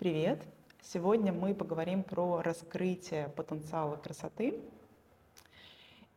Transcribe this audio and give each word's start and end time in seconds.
Привет! 0.00 0.42
Сегодня 0.80 1.30
мы 1.30 1.54
поговорим 1.54 2.02
про 2.02 2.40
раскрытие 2.40 3.28
потенциала 3.36 3.96
красоты 3.96 4.58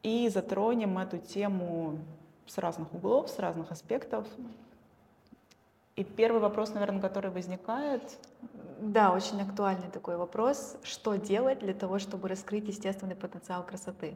и 0.03 0.29
затронем 0.29 0.97
эту 0.97 1.17
тему 1.17 1.99
с 2.47 2.57
разных 2.59 2.93
углов, 2.93 3.29
с 3.29 3.39
разных 3.39 3.73
аспектов. 3.73 4.25
И 5.97 6.05
первый 6.05 6.39
вопрос, 6.39 6.73
наверное, 6.73 7.01
который 7.01 7.29
возникает. 7.29 8.03
Да, 8.79 9.11
очень 9.11 9.41
актуальный 9.41 9.91
такой 9.91 10.15
вопрос. 10.15 10.77
Что 10.83 11.15
делать 11.15 11.59
для 11.59 11.73
того, 11.73 11.99
чтобы 11.99 12.29
раскрыть 12.29 12.69
естественный 12.69 13.17
потенциал 13.17 13.65
красоты? 13.65 14.15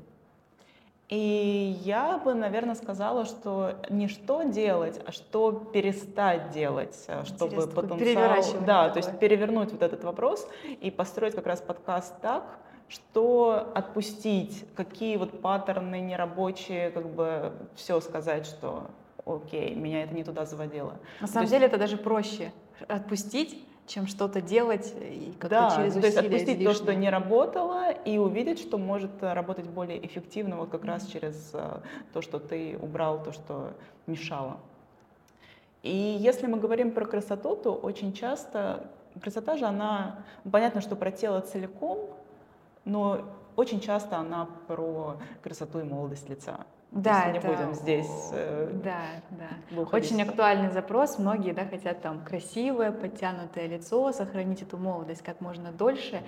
И 1.10 1.80
я 1.86 2.18
бы, 2.18 2.34
наверное, 2.34 2.76
сказала, 2.76 3.24
что 3.24 3.76
не 3.90 4.10
что 4.10 4.44
делать, 4.44 5.00
а 5.06 5.14
что 5.14 5.54
перестать 5.54 6.52
делать, 6.52 6.98
э, 7.08 7.24
чтобы 7.24 7.56
Интересно, 7.56 7.82
потенциал... 7.82 8.62
Да, 8.66 8.88
такое. 8.88 8.90
то 8.90 8.98
есть 9.08 9.20
перевернуть 9.20 9.72
вот 9.72 9.82
этот 9.82 10.04
вопрос 10.04 10.48
и 10.82 10.92
построить 10.92 11.34
как 11.34 11.48
раз 11.48 11.62
подкаст 11.62 12.14
так, 12.22 12.60
что 12.90 13.72
отпустить, 13.74 14.66
какие 14.76 15.16
вот 15.16 15.42
паттерны 15.42 16.02
нерабочие, 16.02 16.92
как 16.92 17.08
бы 17.10 17.54
все 17.76 18.02
сказать, 18.02 18.46
что 18.46 18.88
окей, 19.26 19.76
меня 19.76 20.04
это 20.04 20.14
не 20.14 20.26
туда 20.26 20.46
заводило. 20.46 20.98
На 21.22 21.28
самом 21.28 21.44
есть- 21.44 21.54
деле 21.54 21.68
это 21.68 21.78
даже 21.78 21.96
проще 21.98 22.52
отпустить, 22.88 23.66
чем 23.88 24.06
что-то 24.08 24.42
делать 24.42 24.94
и 25.02 25.32
как-то 25.40 25.50
Да, 25.50 25.76
через 25.78 25.94
то 25.94 26.00
есть 26.00 26.18
усилия 26.18 26.28
отпустить 26.28 26.64
то, 26.64 26.74
что 26.74 26.84
излишние. 26.84 26.98
не 26.98 27.10
работало, 27.10 27.92
и 27.92 28.18
увидеть, 28.18 28.60
что 28.60 28.78
может 28.78 29.12
э, 29.22 29.34
работать 29.34 29.66
более 29.66 30.06
эффективно 30.06 30.58
вот 30.58 30.70
как 30.70 30.84
раз 30.86 31.08
через 31.08 31.52
э, 31.54 31.80
то, 32.14 32.22
что 32.22 32.40
ты 32.40 32.78
убрал, 32.82 33.24
то, 33.24 33.32
что 33.32 33.74
мешало. 34.06 34.58
И 35.84 36.18
если 36.20 36.48
мы 36.48 36.60
говорим 36.60 36.92
про 36.92 37.06
красоту, 37.06 37.56
то 37.56 37.74
очень 37.74 38.14
часто 38.14 38.88
красота 39.22 39.58
же, 39.58 39.66
она, 39.66 40.20
понятно, 40.52 40.82
что 40.82 40.96
про 40.96 41.12
тело 41.12 41.40
целиком, 41.40 42.10
но 42.84 43.22
очень 43.58 43.82
часто 43.82 44.18
она 44.18 44.48
про 44.68 45.18
красоту 45.44 45.80
и 45.80 45.84
молодость 45.84 46.30
лица. 46.30 46.60
Да, 46.92 47.18
Если 47.26 47.32
не 47.32 47.38
это- 47.40 47.48
будем 47.48 47.74
здесь 47.74 48.30
э, 48.32 48.72
Да, 48.82 49.02
да. 49.32 49.82
Очень 49.92 50.22
актуальный 50.22 50.72
запрос. 50.72 51.18
Многие 51.20 51.52
да, 51.52 51.66
хотят 51.66 52.02
там 52.02 52.24
красивое, 52.24 52.92
подтянутое 52.94 53.68
лицо, 53.68 54.14
сохранить 54.14 54.62
эту 54.62 54.78
молодость 54.78 55.22
как 55.22 55.42
можно 55.42 55.72
дольше. 55.74 56.22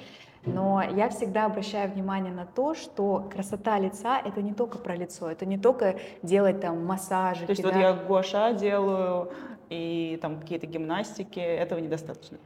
Но 0.45 0.81
я 0.81 1.09
всегда 1.09 1.45
обращаю 1.45 1.91
внимание 1.91 2.33
на 2.33 2.45
то, 2.45 2.73
что 2.73 3.29
красота 3.31 3.77
лица 3.77 4.19
это 4.19 4.41
не 4.41 4.53
только 4.53 4.79
про 4.79 4.95
лицо, 4.95 5.29
это 5.29 5.45
не 5.45 5.57
только 5.57 5.99
делать 6.23 6.59
там 6.61 6.85
массажи. 6.85 7.45
То 7.45 7.51
есть 7.51 7.63
вот 7.63 7.75
я 7.75 7.93
гуаша 7.93 8.53
делаю 8.53 9.31
и 9.69 10.17
там 10.21 10.39
какие-то 10.39 10.65
гимнастики, 10.65 11.39
этого 11.39 11.79
недостаточно. 11.79 12.37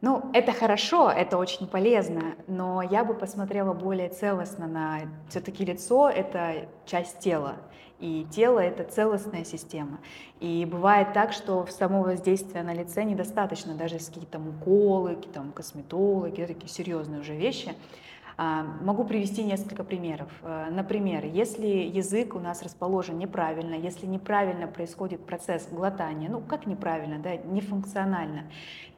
Ну, 0.00 0.30
это 0.34 0.52
хорошо, 0.52 1.10
это 1.10 1.38
очень 1.38 1.66
полезно, 1.66 2.34
но 2.46 2.82
я 2.82 3.04
бы 3.04 3.14
посмотрела 3.14 3.72
более 3.72 4.10
целостно 4.10 4.66
на 4.66 5.00
все-таки 5.30 5.64
лицо— 5.64 6.08
это 6.14 6.68
часть 6.84 7.20
тела, 7.20 7.54
и 8.00 8.26
тело— 8.30 8.58
это 8.60 8.84
целостная 8.84 9.44
система. 9.44 9.98
И 10.40 10.66
бывает 10.70 11.14
так, 11.14 11.32
что 11.32 11.64
в 11.64 11.70
само 11.70 12.02
воздействие 12.02 12.62
на 12.62 12.74
лице 12.74 13.02
недостаточно, 13.04 13.74
даже 13.74 13.98
какие-то 13.98 14.38
уколы, 14.38 15.16
какие-то 15.16 15.42
косметологи, 15.54 16.44
такие 16.44 16.68
серьезные 16.68 17.20
уже 17.20 17.34
вещи. 17.34 17.74
А, 18.36 18.64
Могу 18.82 19.04
привести 19.04 19.44
несколько 19.44 19.84
примеров. 19.84 20.28
Э, 20.42 20.68
Например, 20.70 21.24
если 21.24 21.66
язык 21.66 22.34
у 22.34 22.40
нас 22.40 22.62
расположен 22.62 23.18
неправильно, 23.18 23.74
если 23.74 24.06
неправильно 24.06 24.66
происходит 24.66 25.24
процесс 25.24 25.68
глотания, 25.70 26.28
ну 26.28 26.40
как 26.40 26.66
неправильно, 26.66 27.18
да, 27.18 27.36
нефункционально, 27.36 28.44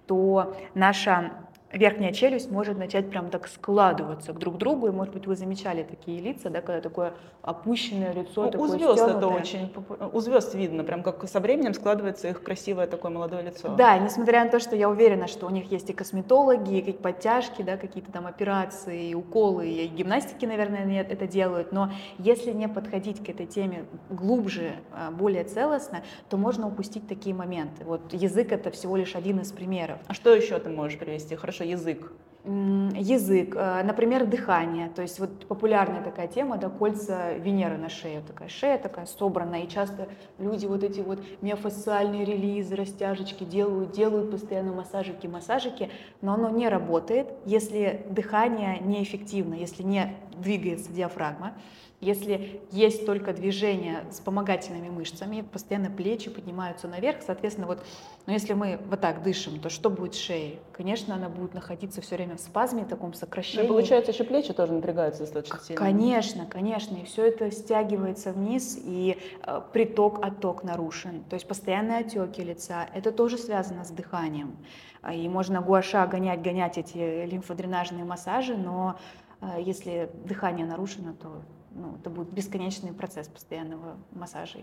то 0.07 0.57
наша 0.75 1.33
верхняя 1.73 2.13
челюсть 2.13 2.51
может 2.51 2.79
начать 2.79 3.11
прям 3.11 3.29
так 3.31 3.49
складываться 3.49 4.33
к 4.33 4.39
друг 4.39 4.57
другу, 4.57 4.87
и, 4.89 4.91
может 4.91 5.13
быть, 5.13 5.27
вы 5.27 5.37
замечали 5.37 5.83
такие 5.83 6.21
лица, 6.21 6.49
да, 6.51 6.61
когда 6.61 6.81
такое 6.81 7.15
опущенное 7.43 8.13
лицо, 8.13 8.43
Ну, 8.43 8.49
у 8.49 8.51
такое 8.51 8.69
звезд 8.71 9.03
это 9.03 9.09
стянутое. 9.11 9.41
очень 9.41 9.73
у 10.13 10.21
звезд 10.21 10.55
видно, 10.55 10.85
прям 10.85 11.03
как 11.03 11.29
со 11.29 11.41
временем 11.41 11.75
складывается 11.75 12.29
их 12.29 12.43
красивое 12.43 12.87
такое 12.87 13.11
молодое 13.11 13.43
лицо. 13.43 13.75
Да, 13.77 13.99
несмотря 13.99 14.45
на 14.45 14.51
то, 14.51 14.59
что 14.59 14.77
я 14.77 14.89
уверена, 14.89 15.27
что 15.27 15.47
у 15.47 15.51
них 15.51 15.71
есть 15.71 15.91
и 15.91 15.93
косметологи, 15.93 16.75
и 16.77 16.79
какие-то 16.81 17.03
подтяжки, 17.03 17.63
да, 17.63 17.77
какие-то 17.77 18.13
там 18.13 18.27
операции, 18.27 19.11
и 19.11 19.15
уколы, 19.15 19.69
и 19.69 19.87
гимнастики, 19.89 20.47
наверное, 20.47 20.83
они 20.83 20.97
это 20.97 21.27
делают, 21.27 21.73
но 21.73 21.91
если 22.19 22.53
не 22.53 22.69
подходить 22.69 23.25
к 23.25 23.29
этой 23.29 23.47
теме 23.47 23.85
глубже, 24.11 24.73
а, 24.93 25.11
более 25.11 25.45
целостно, 25.45 26.03
то 26.29 26.37
можно 26.37 26.67
упустить 26.69 27.09
такие 27.09 27.35
моменты. 27.35 27.85
Вот 27.85 28.13
язык 28.13 28.53
это 28.53 28.71
всего 28.71 28.97
лишь 28.97 29.15
один 29.17 29.41
из 29.41 29.53
примеров. 29.53 29.99
А 30.07 30.15
что 30.15 30.35
еще 30.35 30.59
ты 30.59 30.71
можешь 30.71 30.99
привести? 30.99 31.37
Хорошо, 31.37 31.56
язык. 31.65 32.13
М, 32.45 32.91
Язык, 32.95 33.57
э, 33.57 33.83
например, 33.83 34.25
дыхание. 34.25 34.89
То 34.89 35.03
есть 35.03 35.19
вот 35.19 35.47
популярная 35.49 36.01
такая 36.03 36.29
тема, 36.29 36.59
да, 36.59 36.69
кольца 36.69 37.33
Венеры 37.35 37.77
на 37.77 37.89
шее. 37.89 38.23
Такая 38.25 38.49
шея 38.49 38.79
такая 38.79 39.07
собранная, 39.07 39.63
и 39.63 39.69
часто 39.69 40.07
люди 40.39 40.65
вот 40.67 40.85
эти 40.85 41.01
вот 41.01 41.19
миофасциальные 41.41 42.25
релизы, 42.25 42.77
растяжечки 42.77 43.43
делают, 43.43 43.91
делают 43.91 44.31
постоянно 44.31 44.73
массажики, 44.73 45.27
массажики, 45.27 45.91
но 46.21 46.35
оно 46.35 46.49
не 46.51 46.69
работает, 46.69 47.27
если 47.45 48.07
дыхание 48.11 48.79
неэффективно, 48.79 49.55
если 49.55 49.83
не 49.83 50.15
двигается 50.37 50.93
диафрагма. 50.93 51.55
Если 52.01 52.61
есть 52.71 53.07
только 53.07 53.33
движение 53.33 54.05
с 54.11 54.17
вспомогательными 54.17 54.91
мышцами, 54.91 55.41
постоянно 55.41 55.89
плечи 55.91 56.29
поднимаются 56.29 56.89
наверх, 56.89 57.23
соответственно, 57.27 57.67
вот, 57.67 57.83
но 58.27 58.35
если 58.35 58.53
мы 58.53 58.79
вот 58.91 59.01
так 59.01 59.23
дышим, 59.23 59.59
то 59.61 59.71
что 59.71 59.89
будет 59.89 60.15
с 60.15 60.19
шеей? 60.19 60.59
Конечно, 60.73 61.15
она 61.15 61.31
будет 61.31 61.55
находиться 61.55 62.03
все 62.03 62.17
время 62.17 62.37
в 62.37 62.41
спазме, 62.41 62.85
таком 62.85 63.11
Ну, 63.11 63.15
и 63.15 63.19
сокращении. 63.19 63.67
получается, 63.67 64.13
еще 64.13 64.25
плечи 64.25 64.53
тоже 64.53 64.75
напрягаются 64.75 65.23
достаточно 65.23 65.59
сильно. 65.61 65.81
Конечно, 65.81 66.45
конечно, 66.45 66.97
и 66.97 67.05
все 67.05 67.27
это 67.29 67.51
стягивается 67.51 68.33
вниз, 68.33 68.79
и 68.83 69.17
э, 69.47 69.61
приток, 69.73 70.23
отток 70.23 70.65
нарушен. 70.65 71.25
То 71.31 71.35
есть 71.35 71.49
постоянные 71.49 71.99
отеки 72.01 72.43
лица, 72.43 72.87
это 72.95 73.11
тоже 73.11 73.39
связано 73.39 73.85
с 73.85 73.91
дыханием. 73.91 74.57
А, 75.01 75.15
И 75.15 75.27
можно 75.29 75.63
гуаша 75.63 76.07
гонять, 76.07 76.43
гонять 76.43 76.77
эти 76.77 77.25
лимфодренажные 77.25 78.05
массажи, 78.05 78.55
но 78.55 78.97
э, 79.41 79.63
если 79.63 80.11
дыхание 80.25 80.67
нарушено, 80.67 81.15
то 81.15 81.43
ну, 81.77 81.97
это 82.01 82.11
будет 82.11 82.29
бесконечный 82.31 82.93
процесс 82.93 83.29
постоянного 83.29 83.97
массажа. 84.13 84.59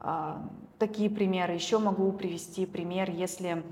А, 0.00 0.42
Такие 0.78 1.08
примеры. 1.10 1.52
Еще 1.54 1.78
могу 1.78 2.10
привести 2.12 2.66
пример, 2.66 3.10
если 3.10 3.62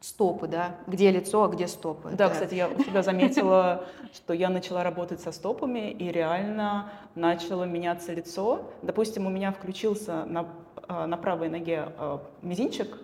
стопы, 0.00 0.46
да, 0.48 0.76
где 0.86 1.10
лицо, 1.10 1.44
а 1.44 1.48
где 1.48 1.66
стопы. 1.66 2.10
Да, 2.10 2.26
Это- 2.26 2.34
кстати, 2.34 2.54
я 2.54 2.68
у 2.68 2.78
себя 2.78 3.02
заметила, 3.02 3.84
что 4.12 4.34
я 4.34 4.50
начала 4.50 4.84
работать 4.84 5.20
со 5.20 5.32
стопами, 5.32 5.90
и 5.90 6.12
реально 6.12 6.90
начало 7.14 7.64
меняться 7.64 8.12
лицо. 8.12 8.70
Допустим, 8.82 9.26
у 9.26 9.30
меня 9.30 9.50
включился 9.50 10.24
на, 10.26 10.46
а, 10.88 11.06
на 11.06 11.16
правой 11.16 11.48
ноге 11.48 11.88
а, 11.98 12.20
мизинчик, 12.42 12.98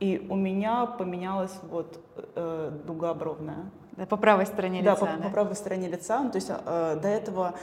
и 0.00 0.26
у 0.28 0.34
меня 0.36 0.84
поменялась 0.84 1.58
вот 1.70 1.98
э, 2.34 2.70
дуга 2.86 3.14
бровная. 3.14 3.70
Да, 3.92 4.04
по 4.04 4.18
правой 4.18 4.44
стороне 4.44 4.82
Да, 4.82 4.92
лица. 4.92 5.06
по, 5.06 5.22
по 5.22 5.30
правой 5.30 5.54
стороне 5.54 5.88
лица. 5.88 6.20
Ну, 6.22 6.30
То 6.30 6.36
есть 6.36 6.50
э, 6.50 6.98
до 7.00 7.08
этого 7.08 7.54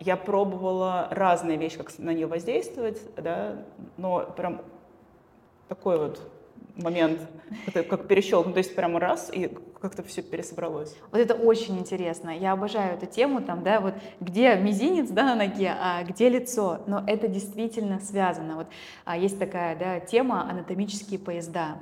я 0.00 0.16
пробовала 0.16 1.08
разные 1.10 1.56
вещи, 1.56 1.78
как 1.78 1.96
на 1.98 2.10
нее 2.10 2.26
воздействовать, 2.26 3.00
да, 3.16 3.56
но 3.96 4.20
прям 4.36 4.62
такой 5.68 5.98
вот 5.98 6.20
момент, 6.76 7.20
как 7.74 8.06
перещелкнуть, 8.06 8.54
то 8.54 8.58
есть 8.58 8.74
прямо 8.74 9.00
раз, 9.00 9.30
и 9.32 9.50
как-то 9.80 10.02
все 10.02 10.22
пересобралось. 10.22 10.96
Вот 11.10 11.20
это 11.20 11.34
очень 11.34 11.78
интересно. 11.78 12.30
Я 12.30 12.52
обожаю 12.52 12.94
эту 12.94 13.06
тему, 13.06 13.42
там, 13.42 13.62
да, 13.62 13.80
вот 13.80 13.94
где 14.20 14.54
мизинец, 14.56 15.08
да, 15.10 15.24
на 15.24 15.34
ноге, 15.34 15.74
а 15.80 16.02
где 16.04 16.28
лицо. 16.28 16.80
Но 16.86 17.02
это 17.06 17.28
действительно 17.28 18.00
связано. 18.00 18.56
Вот 18.56 18.66
а, 19.04 19.16
есть 19.16 19.38
такая, 19.38 19.76
да, 19.76 20.00
тема 20.00 20.48
анатомические 20.48 21.18
поезда. 21.18 21.78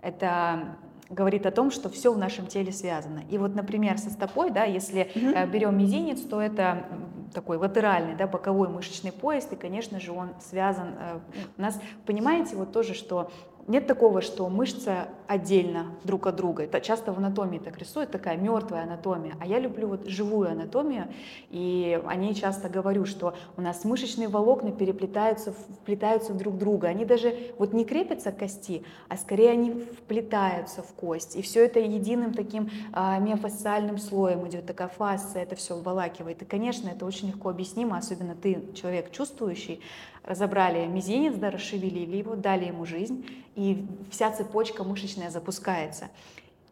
Это 0.00 0.76
говорит 1.08 1.46
о 1.46 1.50
том, 1.52 1.70
что 1.70 1.88
все 1.88 2.12
в 2.12 2.18
нашем 2.18 2.46
теле 2.46 2.72
связано. 2.72 3.22
И 3.30 3.38
вот, 3.38 3.54
например, 3.54 3.98
со 3.98 4.10
стопой, 4.10 4.50
да, 4.50 4.64
если 4.64 5.10
Мгм. 5.14 5.34
э, 5.34 5.46
берем 5.46 5.78
мизинец, 5.78 6.20
то 6.20 6.40
это 6.40 6.84
такой 7.34 7.56
латеральный, 7.56 8.14
да, 8.14 8.26
боковой 8.26 8.68
мышечный 8.68 9.12
поезд, 9.12 9.52
и, 9.52 9.56
конечно 9.56 10.00
же, 10.00 10.12
он 10.12 10.30
связан. 10.40 10.94
э, 10.98 11.18
У 11.58 11.60
нас, 11.62 11.80
понимаете, 12.06 12.56
вот 12.56 12.72
тоже, 12.72 12.94
что 12.94 13.30
нет 13.66 13.86
такого, 13.86 14.20
что 14.20 14.48
мышца 14.48 15.08
отдельно 15.28 15.86
друг 16.04 16.26
от 16.26 16.36
друга. 16.36 16.64
Это 16.64 16.80
часто 16.80 17.12
в 17.12 17.18
анатомии 17.18 17.58
так 17.58 17.78
рисуют, 17.78 18.10
такая 18.10 18.36
мертвая 18.36 18.82
анатомия. 18.82 19.34
А 19.40 19.46
я 19.46 19.58
люблю 19.58 19.88
вот 19.88 20.06
живую 20.06 20.50
анатомию, 20.50 21.08
и 21.50 22.00
о 22.06 22.14
ней 22.14 22.34
часто 22.34 22.68
говорю, 22.68 23.04
что 23.04 23.34
у 23.56 23.60
нас 23.60 23.84
мышечные 23.84 24.28
волокна 24.28 24.72
переплетаются, 24.72 25.52
вплетаются 25.52 26.32
друг 26.34 26.54
в 26.54 26.58
друга. 26.58 26.88
Они 26.88 27.04
даже 27.04 27.36
вот 27.58 27.72
не 27.72 27.84
крепятся 27.84 28.32
к 28.32 28.38
кости, 28.38 28.84
а 29.08 29.16
скорее 29.16 29.50
они 29.50 29.72
вплетаются 29.72 30.82
в 30.82 30.92
кость. 30.94 31.36
И 31.36 31.42
все 31.42 31.64
это 31.64 31.80
единым 31.80 32.34
таким 32.34 32.70
а, 32.92 33.18
миофасциальным 33.18 33.98
слоем 33.98 34.46
идет, 34.48 34.66
такая 34.66 34.88
фасция, 34.88 35.42
это 35.42 35.56
все 35.56 35.76
обволакивает. 35.76 36.42
И, 36.42 36.44
конечно, 36.44 36.88
это 36.88 37.04
очень 37.04 37.28
легко 37.28 37.50
объяснимо, 37.50 37.96
особенно 37.96 38.34
ты, 38.34 38.62
человек 38.74 39.10
чувствующий, 39.10 39.80
разобрали 40.26 40.86
мизинец, 40.86 41.36
да, 41.36 41.50
расшевелили 41.50 42.16
его, 42.16 42.34
дали 42.34 42.66
ему 42.66 42.84
жизнь, 42.84 43.24
и 43.54 43.86
вся 44.10 44.30
цепочка 44.32 44.84
мышечная 45.16 45.30
запускается. 45.30 46.08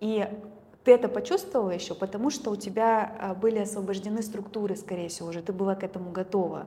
И 0.01 0.29
ты 0.85 0.93
это 0.93 1.09
почувствовала 1.09 1.71
еще, 1.71 1.95
потому 1.95 2.31
что 2.31 2.51
у 2.51 2.57
тебя 2.57 3.17
а, 3.19 3.35
были 3.35 3.59
освобождены 3.59 4.23
структуры, 4.23 4.77
скорее 4.77 5.09
всего, 5.09 5.29
уже 5.29 5.43
ты 5.43 5.53
была 5.53 5.75
к 5.75 5.83
этому 5.83 6.11
готова. 6.11 6.67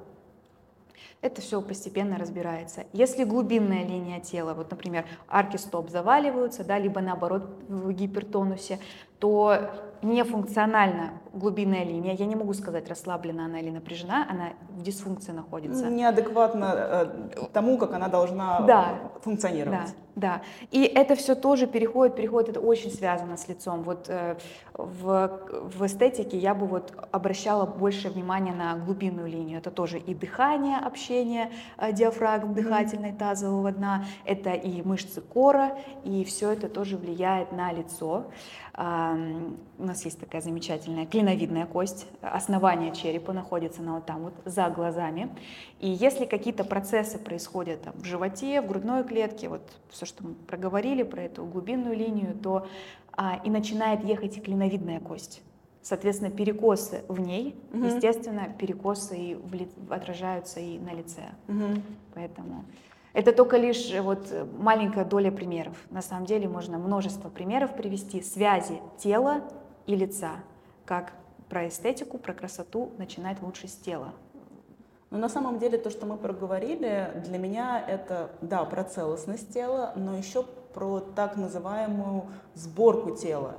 Это 1.22 1.42
все 1.42 1.62
постепенно 1.62 2.18
разбирается. 2.18 2.86
Если 2.94 3.24
глубинная 3.24 3.84
линия 3.84 4.20
тела, 4.20 4.54
вот, 4.54 4.70
например, 4.72 5.06
арки 5.28 5.58
стоп 5.58 5.90
заваливаются, 5.90 6.64
да, 6.64 6.80
либо 6.80 7.02
наоборот 7.02 7.44
в 7.68 7.92
гипертонусе, 7.92 8.80
то 9.20 9.72
нефункциональна 10.04 11.14
глубинная 11.38 11.84
линия. 11.84 12.14
Я 12.14 12.26
не 12.26 12.36
могу 12.36 12.54
сказать, 12.54 12.90
расслаблена 12.90 13.46
она 13.46 13.60
или 13.60 13.70
напряжена, 13.70 14.28
она 14.30 14.50
в 14.70 14.82
дисфункции 14.82 15.32
находится. 15.32 15.90
Неадекватно 15.90 16.74
э, 16.76 17.06
тому, 17.54 17.78
как 17.78 17.94
она 17.94 18.08
должна 18.08 18.62
да, 18.62 19.00
функционировать. 19.22 19.80
Да, 20.16 20.42
да. 20.42 20.42
И 20.72 20.84
это 20.84 21.16
все 21.16 21.36
тоже 21.36 21.68
переходит, 21.68 22.16
переходит, 22.16 22.50
это 22.50 22.60
очень 22.60 22.92
связано 22.92 23.38
с 23.38 23.48
лицом. 23.48 23.84
Вот 23.84 24.06
э, 24.10 24.36
в, 24.74 25.40
в 25.78 25.86
эстетике 25.86 26.38
я 26.38 26.56
бы 26.56 26.66
вот 26.66 26.94
обращала 27.12 27.66
больше 27.66 28.10
внимания 28.10 28.54
на 28.54 28.76
глубинную 28.76 29.28
линию. 29.28 29.60
Это 29.60 29.72
тоже 29.72 30.00
и 30.00 30.14
дыхание, 30.14 30.78
общение 30.78 31.52
э, 31.78 31.94
диафрагм 31.94 32.54
дыхательной 32.54 33.14
тазового 33.14 33.72
дна, 33.72 34.06
это 34.26 34.52
и 34.52 34.82
мышцы 34.82 35.22
кора, 35.22 35.78
и 36.04 36.24
все 36.24 36.52
это 36.52 36.68
тоже 36.68 36.98
влияет 36.98 37.52
на 37.52 37.72
лицо. 37.72 38.26
У 38.78 39.84
нас 39.84 40.06
есть 40.06 40.20
такая 40.20 40.40
замечательная 40.40 41.08
клиновидная 41.28 41.66
кость, 41.66 42.08
основание 42.22 42.94
черепа 42.94 43.34
находится 43.34 43.82
на 43.82 43.96
вот 43.96 44.06
там 44.06 44.24
вот 44.24 44.34
за 44.46 44.70
глазами. 44.70 45.30
И 45.80 45.90
если 45.90 46.26
какие-то 46.26 46.64
процессы 46.64 47.20
происходят 47.20 47.82
там, 47.82 47.94
в 47.98 48.06
животе, 48.06 48.62
в 48.62 48.68
грудной 48.68 49.04
клетке, 49.04 49.50
вот 49.50 49.62
все, 49.90 50.06
что 50.06 50.24
мы 50.24 50.34
проговорили 50.34 51.04
про 51.04 51.24
эту 51.24 51.46
глубинную 51.46 51.98
линию, 51.98 52.34
то 52.42 52.68
а, 53.12 53.42
и 53.44 53.50
начинает 53.50 54.04
ехать 54.06 54.38
и 54.38 54.42
клиновидная 54.42 55.00
кость. 55.00 55.42
Соответственно, 55.82 56.32
перекосы 56.32 57.04
в 57.08 57.20
ней, 57.20 57.56
угу. 57.74 57.86
естественно, 57.86 58.48
перекосы 58.58 59.18
и 59.18 59.36
в 59.36 59.54
ли, 59.54 59.68
отражаются 59.90 60.60
и 60.60 60.80
на 60.80 60.94
лице. 60.94 61.24
Угу. 61.48 61.82
Поэтому 62.14 62.64
это 63.14 63.34
только 63.34 63.58
лишь 63.58 63.92
э, 63.92 64.02
вот 64.02 64.28
э, 64.32 64.46
маленькая 64.58 65.04
доля 65.04 65.32
примеров. 65.32 65.76
На 65.90 66.02
самом 66.02 66.26
деле 66.26 66.48
можно 66.48 66.78
множество 66.78 67.30
примеров 67.30 67.76
привести 67.76 68.22
связи 68.22 68.80
тела 68.98 69.42
и 69.88 69.96
лица, 69.96 70.32
как 70.88 71.14
про 71.50 71.68
эстетику, 71.68 72.18
про 72.18 72.34
красоту 72.34 72.92
начинать 72.98 73.42
лучше 73.42 73.68
с 73.68 73.76
тела. 73.76 74.14
Но 75.10 75.18
на 75.18 75.30
самом 75.30 75.60
деле 75.60 75.78
то, 75.78 75.90
что 75.90 76.06
мы 76.06 76.18
проговорили, 76.18 77.12
для 77.26 77.38
меня 77.38 77.84
это, 77.86 78.32
да, 78.42 78.66
про 78.66 78.84
целостность 78.84 79.54
тела, 79.54 79.94
но 79.96 80.18
еще 80.18 80.44
про 80.74 81.00
так 81.00 81.38
называемую 81.38 82.26
сборку 82.56 83.16
тела. 83.16 83.56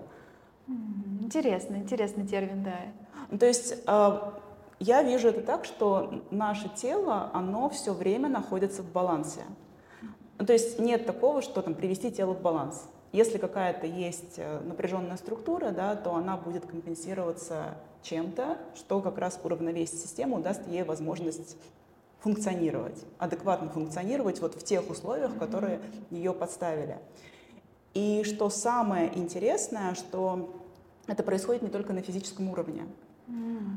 Интересно, 1.20 1.76
интересный 1.76 2.26
термин, 2.26 2.62
да. 2.62 3.38
То 3.38 3.46
есть 3.46 3.82
а, 3.86 4.38
я 4.78 5.02
вижу 5.02 5.28
это 5.28 5.40
так, 5.40 5.64
что 5.64 6.22
наше 6.30 6.68
тело, 6.68 7.30
оно 7.32 7.70
все 7.70 7.94
время 7.94 8.28
находится 8.28 8.82
в 8.82 8.92
балансе. 8.92 9.40
Ну, 10.38 10.46
то 10.46 10.52
есть 10.52 10.78
нет 10.78 11.06
такого, 11.06 11.42
что 11.42 11.62
там 11.62 11.74
привести 11.74 12.12
тело 12.12 12.34
в 12.34 12.42
баланс. 12.42 12.88
Если 13.12 13.38
какая-то 13.38 13.86
есть 13.86 14.34
э, 14.36 14.60
напряженная 14.60 15.16
структура, 15.16 15.70
да, 15.70 15.96
то 15.96 16.14
она 16.14 16.36
будет 16.36 16.66
компенсироваться 16.66 17.74
чем-то, 18.02 18.58
что 18.74 19.00
как 19.00 19.18
раз 19.18 19.40
уравновесит 19.42 19.98
систему, 19.98 20.40
даст 20.40 20.66
ей 20.68 20.82
возможность 20.82 21.56
функционировать, 22.20 23.04
адекватно 23.18 23.70
функционировать 23.70 24.40
вот 24.40 24.54
в 24.54 24.64
тех 24.64 24.90
условиях, 24.90 25.36
которые 25.38 25.80
ее 26.10 26.34
подставили. 26.34 26.98
И 27.94 28.22
что 28.24 28.50
самое 28.50 29.16
интересное, 29.18 29.94
что 29.94 30.54
это 31.06 31.22
происходит 31.22 31.62
не 31.62 31.68
только 31.68 31.92
на 31.92 32.02
физическом 32.02 32.50
уровне. 32.50 32.86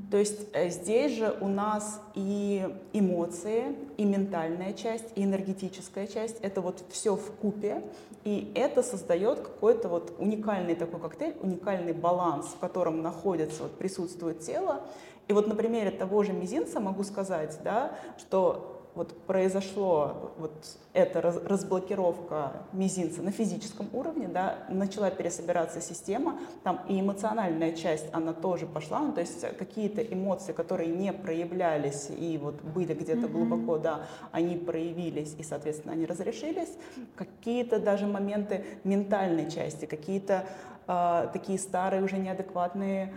То 0.10 0.18
есть 0.18 0.48
э, 0.54 0.70
здесь 0.70 1.18
же 1.18 1.36
у 1.42 1.48
нас 1.48 2.02
и 2.16 2.68
эмоции, 2.94 3.76
и 3.98 4.06
ментальная 4.06 4.74
часть, 4.74 5.06
и 5.16 5.24
энергетическая 5.24 6.08
часть. 6.08 6.38
Это 6.42 6.62
вот 6.62 6.84
все 6.90 7.16
в 7.16 7.32
купе, 7.32 7.84
и 8.24 8.52
это 8.56 8.82
создает 8.82 9.40
какой-то 9.40 9.90
вот 9.90 10.14
уникальный 10.20 10.76
такой 10.76 11.00
коктейль, 11.00 11.36
уникальный 11.42 11.94
баланс, 11.94 12.48
в 12.48 12.60
котором 12.60 13.02
находится, 13.02 13.64
вот 13.64 13.78
присутствует 13.78 14.40
тело. 14.40 14.82
И 15.28 15.34
вот 15.34 15.48
на 15.48 15.56
примере 15.56 15.92
того 15.92 16.24
же 16.24 16.34
мизинца 16.34 16.80
могу 16.80 17.04
сказать, 17.04 17.58
да, 17.64 17.98
что 18.18 18.81
вот 18.96 19.16
произошло 19.26 20.34
вот 20.38 20.52
эта 20.94 21.22
разблокировка 21.22 22.64
мизинца 22.74 23.22
на 23.22 23.32
физическом 23.32 23.88
уровне, 23.94 24.28
да, 24.28 24.60
начала 24.70 25.10
пересобираться 25.10 25.80
система, 25.80 26.40
там 26.64 26.82
и 26.90 27.00
эмоциональная 27.00 27.72
часть, 27.72 28.08
она 28.12 28.34
тоже 28.34 28.66
пошла, 28.66 29.00
ну, 29.00 29.14
то 29.14 29.22
есть 29.22 29.42
какие-то 29.58 30.02
эмоции, 30.02 30.52
которые 30.52 30.90
не 30.90 31.14
проявлялись 31.14 32.10
и 32.10 32.38
вот 32.38 32.62
были 32.62 32.94
где-то 32.94 33.28
mm-hmm. 33.28 33.32
глубоко, 33.32 33.78
да, 33.78 34.08
они 34.32 34.58
проявились 34.58 35.36
и, 35.38 35.44
соответственно, 35.44 35.94
они 35.94 36.06
разрешились. 36.06 36.70
Какие-то 37.16 37.80
даже 37.80 38.08
моменты 38.08 38.66
ментальной 38.84 39.50
части, 39.50 39.86
какие-то 39.86 40.46
э, 40.88 41.30
такие 41.32 41.58
старые 41.58 42.04
уже 42.04 42.18
неадекватные 42.18 43.14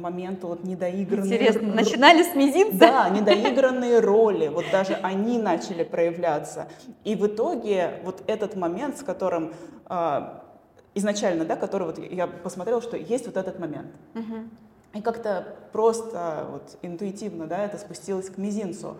моменту 0.00 0.48
вот 0.48 0.64
недоигранные... 0.64 1.34
Интересно, 1.34 1.74
начинали 1.74 2.22
с 2.22 2.34
мизинца? 2.34 2.78
Да, 2.78 3.08
недоигранные 3.08 4.00
роли, 4.00 4.48
вот 4.48 4.64
даже 4.70 4.94
они 4.94 5.38
начали 5.38 5.84
проявляться. 5.84 6.68
И 7.04 7.14
в 7.16 7.26
итоге 7.26 8.00
вот 8.04 8.22
этот 8.26 8.56
момент, 8.56 8.98
с 8.98 9.02
которым 9.02 9.52
э, 9.88 10.20
изначально, 10.94 11.44
да, 11.44 11.56
который 11.56 11.86
вот 11.86 11.98
я 11.98 12.26
посмотрела, 12.26 12.80
что 12.80 12.96
есть 12.96 13.26
вот 13.26 13.36
этот 13.36 13.58
момент. 13.58 13.88
Угу. 14.14 14.98
И 14.98 15.00
как-то 15.02 15.56
просто 15.72 16.46
вот 16.50 16.78
интуитивно, 16.82 17.46
да, 17.46 17.64
это 17.64 17.78
спустилось 17.78 18.30
к 18.30 18.38
мизинцу. 18.38 18.96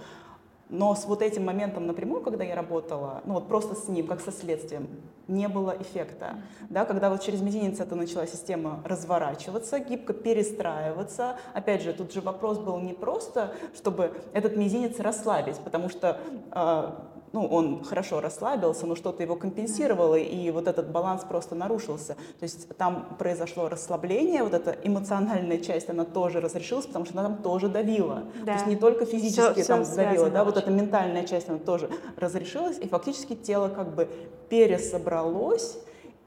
Но 0.70 0.94
с 0.94 1.04
вот 1.04 1.22
этим 1.22 1.44
моментом 1.44 1.86
напрямую, 1.86 2.22
когда 2.22 2.44
я 2.44 2.54
работала, 2.54 3.22
ну 3.24 3.34
вот 3.34 3.48
просто 3.48 3.74
с 3.74 3.88
ним, 3.88 4.06
как 4.06 4.20
со 4.20 4.32
следствием, 4.32 4.88
не 5.28 5.48
было 5.48 5.76
эффекта. 5.78 6.36
Да, 6.68 6.84
когда 6.84 7.10
вот 7.10 7.22
через 7.22 7.40
мизинец 7.40 7.80
это 7.80 7.94
начала 7.94 8.26
система 8.26 8.82
разворачиваться, 8.84 9.78
гибко 9.78 10.12
перестраиваться. 10.12 11.36
Опять 11.52 11.82
же, 11.82 11.92
тут 11.92 12.12
же 12.12 12.20
вопрос 12.20 12.58
был 12.58 12.78
не 12.78 12.92
просто, 12.92 13.54
чтобы 13.74 14.12
этот 14.32 14.56
мизинец 14.56 14.98
расслабить, 15.00 15.58
потому 15.58 15.88
что 15.88 16.18
э, 16.52 16.90
ну, 17.34 17.44
он 17.46 17.82
хорошо 17.82 18.20
расслабился, 18.20 18.86
но 18.86 18.94
что-то 18.94 19.24
его 19.24 19.34
компенсировало, 19.34 20.14
и 20.14 20.52
вот 20.52 20.68
этот 20.68 20.92
баланс 20.92 21.24
просто 21.28 21.56
нарушился. 21.56 22.14
То 22.38 22.44
есть 22.44 22.68
там 22.76 23.16
произошло 23.18 23.68
расслабление, 23.68 24.44
вот 24.44 24.54
эта 24.54 24.76
эмоциональная 24.84 25.58
часть, 25.58 25.90
она 25.90 26.04
тоже 26.04 26.40
разрешилась, 26.40 26.86
потому 26.86 27.04
что 27.06 27.18
она 27.18 27.28
там 27.30 27.42
тоже 27.42 27.68
давила. 27.68 28.22
Да. 28.44 28.44
То 28.44 28.52
есть 28.52 28.66
не 28.68 28.76
только 28.76 29.04
физически 29.04 29.62
все, 29.62 29.64
там 29.64 29.84
все 29.84 29.96
давила, 29.96 30.30
да, 30.30 30.44
вот 30.44 30.56
эта 30.56 30.70
ментальная 30.70 31.26
часть, 31.26 31.48
она 31.48 31.58
тоже 31.58 31.90
разрешилась, 32.16 32.78
и 32.78 32.86
фактически 32.86 33.34
тело 33.34 33.68
как 33.68 33.96
бы 33.96 34.08
пересобралось, 34.48 35.78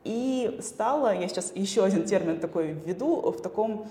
и 0.03 0.59
стало, 0.61 1.15
я 1.15 1.29
сейчас 1.29 1.53
еще 1.55 1.85
один 1.85 2.03
термин 2.03 2.41
такой 2.41 2.73
введу, 2.73 3.31
в 3.31 3.41
таком 3.41 3.87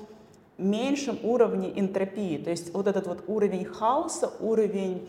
меньшем 0.59 1.19
уровне 1.23 1.73
энтропии. 1.75 2.39
То 2.39 2.51
есть 2.51 2.73
вот 2.75 2.87
этот 2.87 3.07
вот 3.07 3.25
уровень 3.27 3.65
хаоса, 3.65 4.33
уровень 4.41 5.09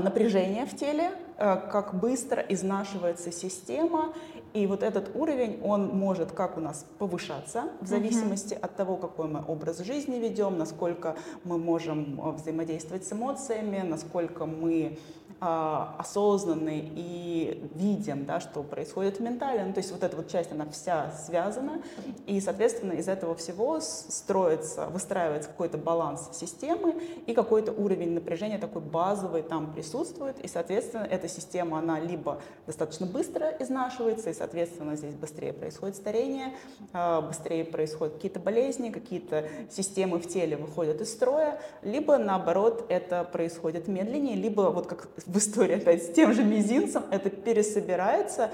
напряжение 0.00 0.66
в 0.66 0.74
теле, 0.76 1.10
э, 1.36 1.56
как 1.70 1.94
быстро 1.94 2.40
изнашивается 2.40 3.30
система, 3.32 4.14
и 4.54 4.66
вот 4.68 4.84
этот 4.84 5.16
уровень, 5.16 5.60
он 5.62 5.88
может 5.88 6.30
как 6.30 6.56
у 6.56 6.60
нас 6.60 6.86
повышаться 6.98 7.64
в 7.80 7.88
зависимости 7.88 8.54
от 8.54 8.76
того, 8.76 8.96
какой 8.96 9.26
мы 9.26 9.44
образ 9.46 9.80
жизни 9.80 10.16
ведем, 10.16 10.58
насколько 10.58 11.16
мы 11.42 11.58
можем 11.58 12.20
э, 12.20 12.30
взаимодействовать 12.32 13.04
с 13.04 13.12
эмоциями, 13.12 13.82
насколько 13.86 14.46
мы 14.46 14.98
а, 15.40 15.96
осознанны 15.98 16.90
и 16.94 17.68
видим, 17.74 18.24
да, 18.24 18.40
что 18.40 18.62
происходит 18.62 19.20
ментально. 19.20 19.66
Ну, 19.66 19.72
то 19.72 19.78
есть 19.78 19.92
вот 19.92 20.02
эта 20.02 20.16
вот 20.16 20.28
часть, 20.28 20.52
она 20.52 20.66
вся 20.66 21.10
связана, 21.12 21.82
и, 22.26 22.40
соответственно, 22.40 22.92
из 22.92 23.08
этого 23.08 23.34
всего 23.34 23.80
строится, 23.80 24.86
выстраивается 24.86 25.50
какой-то 25.50 25.76
баланс 25.76 26.30
системы, 26.32 26.94
и 27.26 27.34
какой-то 27.34 27.72
уровень 27.72 28.12
напряжения 28.12 28.58
такой 28.58 28.82
базовый 28.82 29.42
там 29.42 29.72
присутствует, 29.72 30.38
и, 30.40 30.48
соответственно, 30.48 31.02
эта 31.02 31.28
система, 31.28 31.78
она 31.78 31.98
либо 32.00 32.40
достаточно 32.66 33.06
быстро 33.06 33.54
изнашивается, 33.58 34.30
и, 34.30 34.34
соответственно, 34.34 34.96
здесь 34.96 35.14
быстрее 35.14 35.52
происходит 35.52 35.96
старение, 35.96 36.54
а, 36.92 37.20
быстрее 37.20 37.64
происходят 37.64 38.14
какие-то 38.14 38.40
болезни, 38.40 38.90
какие-то 38.90 39.48
системы 39.70 40.18
в 40.18 40.28
теле 40.28 40.56
выходят 40.56 41.00
из 41.00 41.12
строя, 41.12 41.60
либо, 41.82 42.18
наоборот, 42.18 42.86
это 42.88 43.24
происходит 43.24 43.88
медленнее, 43.88 44.36
либо 44.36 44.62
вот 44.70 44.86
как 44.86 45.08
в 45.26 45.38
истории 45.38 45.76
опять 45.76 46.02
с 46.02 46.12
тем 46.12 46.32
же 46.32 46.44
мизинцем, 46.44 47.04
это 47.10 47.30
пересобирается, 47.30 48.50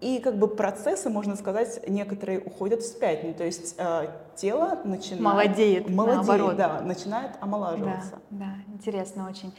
и 0.00 0.18
как 0.18 0.38
бы 0.38 0.48
процессы, 0.48 1.10
можно 1.10 1.36
сказать, 1.36 1.80
некоторые 1.86 2.40
уходят 2.40 2.82
вспять. 2.82 3.22
Ну, 3.22 3.34
то 3.34 3.44
есть 3.44 3.74
э, 3.78 4.08
тело 4.34 4.80
начинает... 4.84 5.20
Молодеет, 5.20 5.90
молодеет, 5.90 6.26
наоборот. 6.26 6.56
да, 6.56 6.80
начинает 6.80 7.32
омолаживаться. 7.40 8.18
Да, 8.30 8.46
да, 8.46 8.72
интересно 8.72 9.28
очень. 9.28 9.52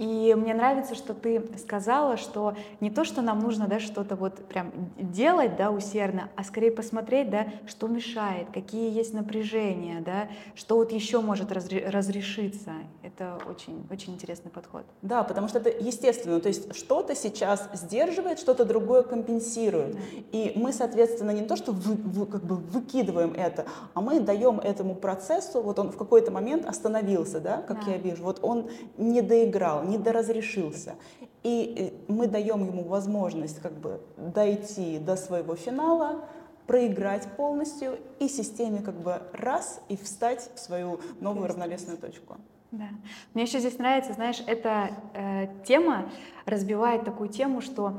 И 0.00 0.34
мне 0.34 0.54
нравится, 0.54 0.94
что 0.94 1.12
ты 1.12 1.42
сказала, 1.58 2.16
что 2.16 2.54
не 2.80 2.90
то, 2.90 3.04
что 3.04 3.20
нам 3.20 3.40
нужно 3.40 3.68
да, 3.68 3.78
что-то 3.78 4.16
вот 4.16 4.38
прям 4.46 4.72
делать 4.96 5.56
да, 5.56 5.70
усердно, 5.70 6.30
а 6.36 6.44
скорее 6.44 6.70
посмотреть, 6.70 7.28
да, 7.28 7.48
что 7.66 7.86
мешает, 7.86 8.46
какие 8.50 8.90
есть 8.90 9.12
напряжения, 9.12 10.00
да, 10.00 10.28
что 10.54 10.76
вот 10.76 10.90
еще 10.90 11.20
может 11.20 11.52
разрешиться. 11.52 12.70
Это 13.02 13.38
очень, 13.46 13.86
очень 13.90 14.14
интересный 14.14 14.50
подход. 14.50 14.84
Да, 15.02 15.22
потому 15.22 15.48
что 15.48 15.58
это 15.58 15.68
естественно. 15.68 16.40
То 16.40 16.48
есть 16.48 16.74
что-то 16.74 17.14
сейчас 17.14 17.68
сдерживает, 17.74 18.38
что-то 18.38 18.64
другое 18.64 19.02
компенсирует. 19.02 19.92
Да. 19.92 20.00
И 20.32 20.54
мы, 20.56 20.72
соответственно, 20.72 21.32
не 21.32 21.42
то, 21.42 21.56
что 21.56 21.72
вы, 21.72 21.94
вы, 21.96 22.24
как 22.24 22.42
бы 22.42 22.56
выкидываем 22.56 23.34
это, 23.34 23.66
а 23.92 24.00
мы 24.00 24.20
даем 24.20 24.60
этому 24.60 24.94
процессу, 24.94 25.60
вот 25.60 25.78
он 25.78 25.92
в 25.92 25.98
какой-то 25.98 26.30
момент 26.30 26.64
остановился, 26.64 27.38
да, 27.38 27.60
как 27.60 27.84
да. 27.84 27.92
я 27.92 27.98
вижу, 27.98 28.22
вот 28.24 28.38
он 28.40 28.70
не 28.96 29.20
доиграл, 29.20 29.89
недоразрешился. 29.90 30.94
И 31.42 31.92
мы 32.08 32.26
даем 32.26 32.66
ему 32.66 32.84
возможность 32.84 33.60
как 33.60 33.72
бы 33.72 34.00
дойти 34.16 34.98
до 34.98 35.16
своего 35.16 35.54
финала, 35.54 36.24
проиграть 36.66 37.26
полностью 37.36 37.98
и 38.20 38.28
системе 38.28 38.80
как 38.80 38.94
бы 38.94 39.22
раз 39.32 39.80
и 39.88 39.96
встать 39.96 40.50
в 40.54 40.60
свою 40.60 41.00
новую 41.20 41.48
равновесную 41.48 41.98
точку. 41.98 42.36
Да. 42.70 42.84
Мне 43.34 43.44
еще 43.44 43.58
здесь 43.58 43.78
нравится, 43.78 44.12
знаешь, 44.12 44.40
эта 44.46 44.90
э, 45.14 45.48
тема 45.64 46.08
разбивает 46.46 47.04
такую 47.04 47.28
тему, 47.28 47.60
что 47.60 47.94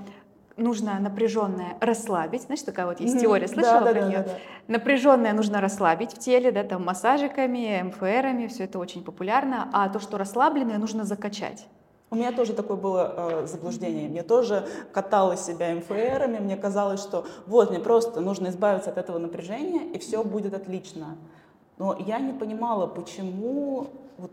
нужно 0.56 1.00
напряженное 1.00 1.76
расслабить. 1.82 2.44
Знаешь, 2.44 2.62
такая 2.62 2.86
вот 2.86 3.00
есть 3.02 3.20
теория, 3.20 3.48
слышала 3.48 3.82
да, 3.82 3.92
про 3.92 3.94
да, 3.94 4.08
нее? 4.08 4.18
Да, 4.20 4.24
да, 4.24 4.30
да. 4.30 4.40
Напряженное 4.68 5.34
нужно 5.34 5.60
расслабить 5.60 6.14
в 6.14 6.20
теле, 6.20 6.52
да, 6.52 6.64
там 6.64 6.86
массажиками, 6.86 7.82
МФРами, 7.84 8.48
все 8.48 8.64
это 8.64 8.80
очень 8.80 9.04
популярно, 9.04 9.70
а 9.74 9.90
то, 9.90 10.00
что 10.00 10.18
расслабленное, 10.18 10.78
нужно 10.78 11.04
закачать. 11.04 11.68
У 12.12 12.16
меня 12.16 12.34
тоже 12.34 12.52
такое 12.52 12.76
было 12.76 13.14
э, 13.16 13.48
заблуждение. 13.48 14.10
Мне 14.10 14.22
тоже 14.22 14.68
катала 14.92 15.38
себя 15.38 15.74
МФРами, 15.74 16.40
мне 16.40 16.58
казалось, 16.58 17.00
что 17.00 17.26
вот, 17.48 17.70
мне 17.70 17.80
просто 17.80 18.20
нужно 18.20 18.50
избавиться 18.50 18.90
от 18.90 18.98
этого 18.98 19.18
напряжения, 19.18 19.94
и 19.94 19.98
все 19.98 20.22
будет 20.22 20.54
отлично. 20.54 21.18
Но 21.78 21.98
я 21.98 22.20
не 22.20 22.34
понимала, 22.34 22.86
почему 22.86 23.88
вот, 24.18 24.32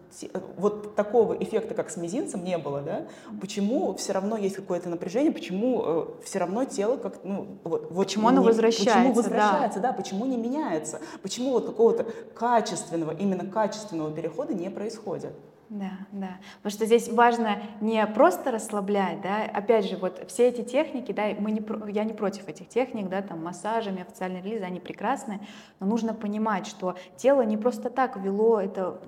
вот 0.57 0.97
такого 0.97 1.35
эффекта, 1.35 1.75
как 1.75 1.91
с 1.91 1.97
мизинцем, 1.97 2.43
не 2.43 2.59
было, 2.59 2.81
да? 2.81 3.07
Почему 3.41 3.95
все 3.95 4.13
равно 4.13 4.37
есть 4.37 4.57
какое-то 4.57 4.89
напряжение, 4.89 5.31
почему 5.31 5.83
э, 5.87 6.07
все 6.25 6.41
равно 6.41 6.65
тело 6.65 6.97
как, 6.97 7.23
ну, 7.23 7.59
вот, 7.63 7.93
вот 7.93 8.07
почему 8.07 8.27
оно 8.27 8.43
возвращается, 8.43 8.93
почему 8.93 9.13
возвращается, 9.15 9.79
да. 9.79 9.93
да, 9.93 9.95
почему 9.95 10.27
не 10.27 10.37
меняется, 10.37 11.01
почему 11.23 11.53
вот 11.53 11.67
какого-то 11.67 12.07
качественного, 12.35 13.13
именно 13.13 13.49
качественного 13.49 14.11
перехода 14.11 14.53
не 14.53 14.69
происходит. 14.69 15.33
Да, 15.71 15.91
да. 16.13 16.39
Потому 16.63 16.71
что 16.71 16.87
здесь 16.87 17.09
важно 17.09 17.61
не 17.83 18.07
просто 18.07 18.51
расслаблять, 18.51 19.21
да, 19.21 19.43
опять 19.45 19.85
же, 19.85 19.99
вот 19.99 20.25
все 20.29 20.49
эти 20.49 20.63
техники, 20.63 21.13
да, 21.13 21.25
мы 21.39 21.51
не, 21.51 21.63
я 21.93 22.05
не 22.05 22.15
против 22.15 22.49
этих 22.49 22.71
техник, 22.71 23.11
да, 23.11 23.21
там 23.21 23.45
массажами, 23.45 24.01
официальные 24.01 24.43
релизы, 24.43 24.65
они 24.65 24.81
прекрасны, 24.81 25.41
но 25.79 25.87
нужно 25.87 26.15
понимать, 26.15 26.67
что 26.67 26.97
тело 27.17 27.43
не 27.43 27.59
просто 27.59 27.91
так 27.91 28.17
вело 28.17 28.59
это, 28.59 28.99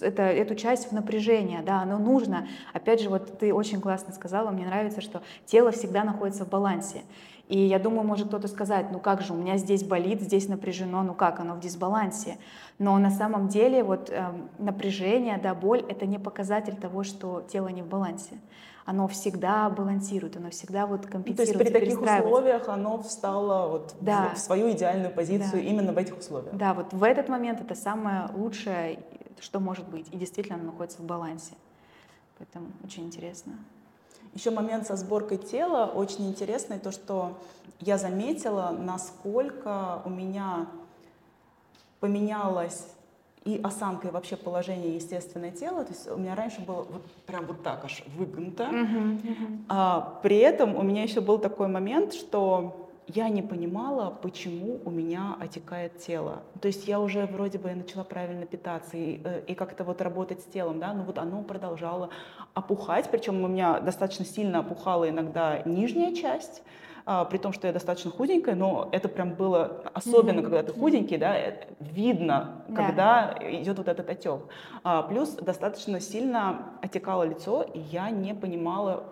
это, 0.00 0.22
эту 0.22 0.54
часть 0.54 0.88
в 0.88 0.92
напряжение, 0.92 1.60
да, 1.60 1.82
оно 1.82 1.98
нужно. 1.98 2.48
Опять 2.72 3.02
же, 3.02 3.10
вот 3.10 3.38
ты 3.38 3.52
очень 3.52 3.82
классно 3.82 4.14
сказала, 4.14 4.50
мне 4.50 4.64
нравится, 4.64 5.02
что 5.02 5.20
тело 5.44 5.72
всегда 5.72 6.04
находится 6.04 6.46
в 6.46 6.48
балансе. 6.48 7.02
И 7.48 7.58
я 7.58 7.78
думаю, 7.78 8.06
может 8.06 8.28
кто-то 8.28 8.46
сказать, 8.46 8.92
ну 8.92 9.00
как 9.00 9.22
же, 9.22 9.32
у 9.32 9.36
меня 9.36 9.56
здесь 9.56 9.82
болит, 9.82 10.20
здесь 10.20 10.48
напряжено, 10.48 11.02
ну 11.02 11.14
как, 11.14 11.40
оно 11.40 11.54
в 11.54 11.60
дисбалансе. 11.60 12.36
Но 12.78 12.96
на 12.98 13.10
самом 13.10 13.48
деле 13.48 13.82
вот 13.82 14.10
э, 14.10 14.32
напряжение, 14.58 15.38
да, 15.42 15.54
боль— 15.54 15.82
это 15.88 16.04
не 16.04 16.18
показатель 16.18 16.76
того, 16.76 17.04
что 17.04 17.42
тело 17.50 17.68
не 17.68 17.80
в 17.80 17.86
балансе. 17.86 18.38
Оно 18.84 19.08
всегда 19.08 19.68
балансирует, 19.70 20.36
оно 20.36 20.50
всегда 20.50 20.86
вот 20.86 21.06
компенсирует. 21.06 21.28
Ну, 21.28 21.36
то 21.36 21.42
есть 21.42 21.72
при 21.72 21.72
таких 21.72 22.00
условиях 22.00 22.68
оно 22.68 23.02
встало 23.02 23.68
вот 23.68 23.94
да. 24.00 24.32
в, 24.34 24.38
свою 24.38 24.70
идеальную 24.72 25.12
позицию 25.12 25.62
да. 25.62 25.68
именно 25.68 25.92
в 25.92 25.98
этих 25.98 26.18
условиях. 26.18 26.54
Да, 26.54 26.74
вот 26.74 26.92
в 26.92 27.02
этот 27.02 27.30
момент 27.30 27.62
это 27.62 27.74
самое 27.74 28.28
лучшее, 28.34 28.98
что 29.40 29.58
может 29.58 29.88
быть. 29.88 30.06
И 30.12 30.18
действительно 30.18 30.56
оно 30.56 30.66
находится 30.66 31.00
в 31.00 31.06
балансе. 31.06 31.54
Поэтому 32.38 32.66
очень 32.84 33.06
интересно. 33.06 33.54
Еще 34.34 34.50
момент 34.50 34.86
со 34.86 34.96
сборкой 34.96 35.38
тела 35.38 35.86
очень 35.86 36.28
интересный, 36.28 36.78
то, 36.78 36.92
что 36.92 37.38
я 37.80 37.98
заметила, 37.98 38.74
насколько 38.78 40.02
у 40.04 40.10
меня 40.10 40.66
поменялась 42.00 42.86
и 43.44 43.60
осанка, 43.62 44.08
и 44.08 44.10
вообще 44.10 44.36
положение 44.36 44.94
естественное 44.94 45.50
тело. 45.50 45.84
То 45.84 45.92
есть 45.92 46.10
у 46.10 46.16
меня 46.16 46.34
раньше 46.34 46.60
было 46.60 46.82
вот 46.82 47.02
прям 47.26 47.46
вот 47.46 47.62
так 47.62 47.84
аж 47.84 48.02
выгнуто. 48.16 48.64
Uh-huh, 48.64 49.22
uh-huh. 49.22 49.58
А, 49.68 50.18
при 50.22 50.38
этом 50.38 50.76
у 50.76 50.82
меня 50.82 51.02
еще 51.02 51.20
был 51.20 51.38
такой 51.38 51.68
момент, 51.68 52.12
что 52.12 52.87
я 53.08 53.28
не 53.28 53.42
понимала, 53.42 54.10
почему 54.10 54.80
у 54.84 54.90
меня 54.90 55.36
отекает 55.40 55.98
тело. 55.98 56.42
То 56.60 56.68
есть 56.68 56.86
я 56.86 57.00
уже 57.00 57.26
вроде 57.26 57.58
бы 57.58 57.74
начала 57.74 58.04
правильно 58.04 58.46
питаться 58.46 58.96
и, 58.96 59.20
э, 59.24 59.42
и 59.46 59.54
как-то 59.54 59.84
вот 59.84 60.02
работать 60.02 60.40
с 60.40 60.44
телом, 60.44 60.78
да, 60.78 60.92
но 60.92 61.04
вот 61.04 61.18
оно 61.18 61.42
продолжало 61.42 62.10
опухать, 62.54 63.10
причем 63.10 63.42
у 63.42 63.48
меня 63.48 63.80
достаточно 63.80 64.24
сильно 64.24 64.60
опухала 64.60 65.08
иногда 65.08 65.62
нижняя 65.64 66.14
часть, 66.14 66.62
а, 67.06 67.24
при 67.24 67.38
том, 67.38 67.54
что 67.54 67.66
я 67.66 67.72
достаточно 67.72 68.10
худенькая, 68.10 68.54
но 68.54 68.90
это 68.92 69.08
прям 69.08 69.34
было 69.34 69.82
особенно, 69.94 70.40
mm-hmm. 70.40 70.42
когда 70.42 70.62
ты 70.62 70.72
худенький, 70.74 71.16
да, 71.16 71.34
видно, 71.80 72.62
да. 72.68 72.74
когда 72.76 73.38
идет 73.40 73.78
вот 73.78 73.88
этот 73.88 74.10
отек. 74.10 74.42
А, 74.84 75.02
плюс 75.04 75.30
достаточно 75.30 76.00
сильно 76.00 76.74
отекало 76.82 77.22
лицо, 77.22 77.62
и 77.62 77.78
я 77.78 78.10
не 78.10 78.34
понимала, 78.34 79.04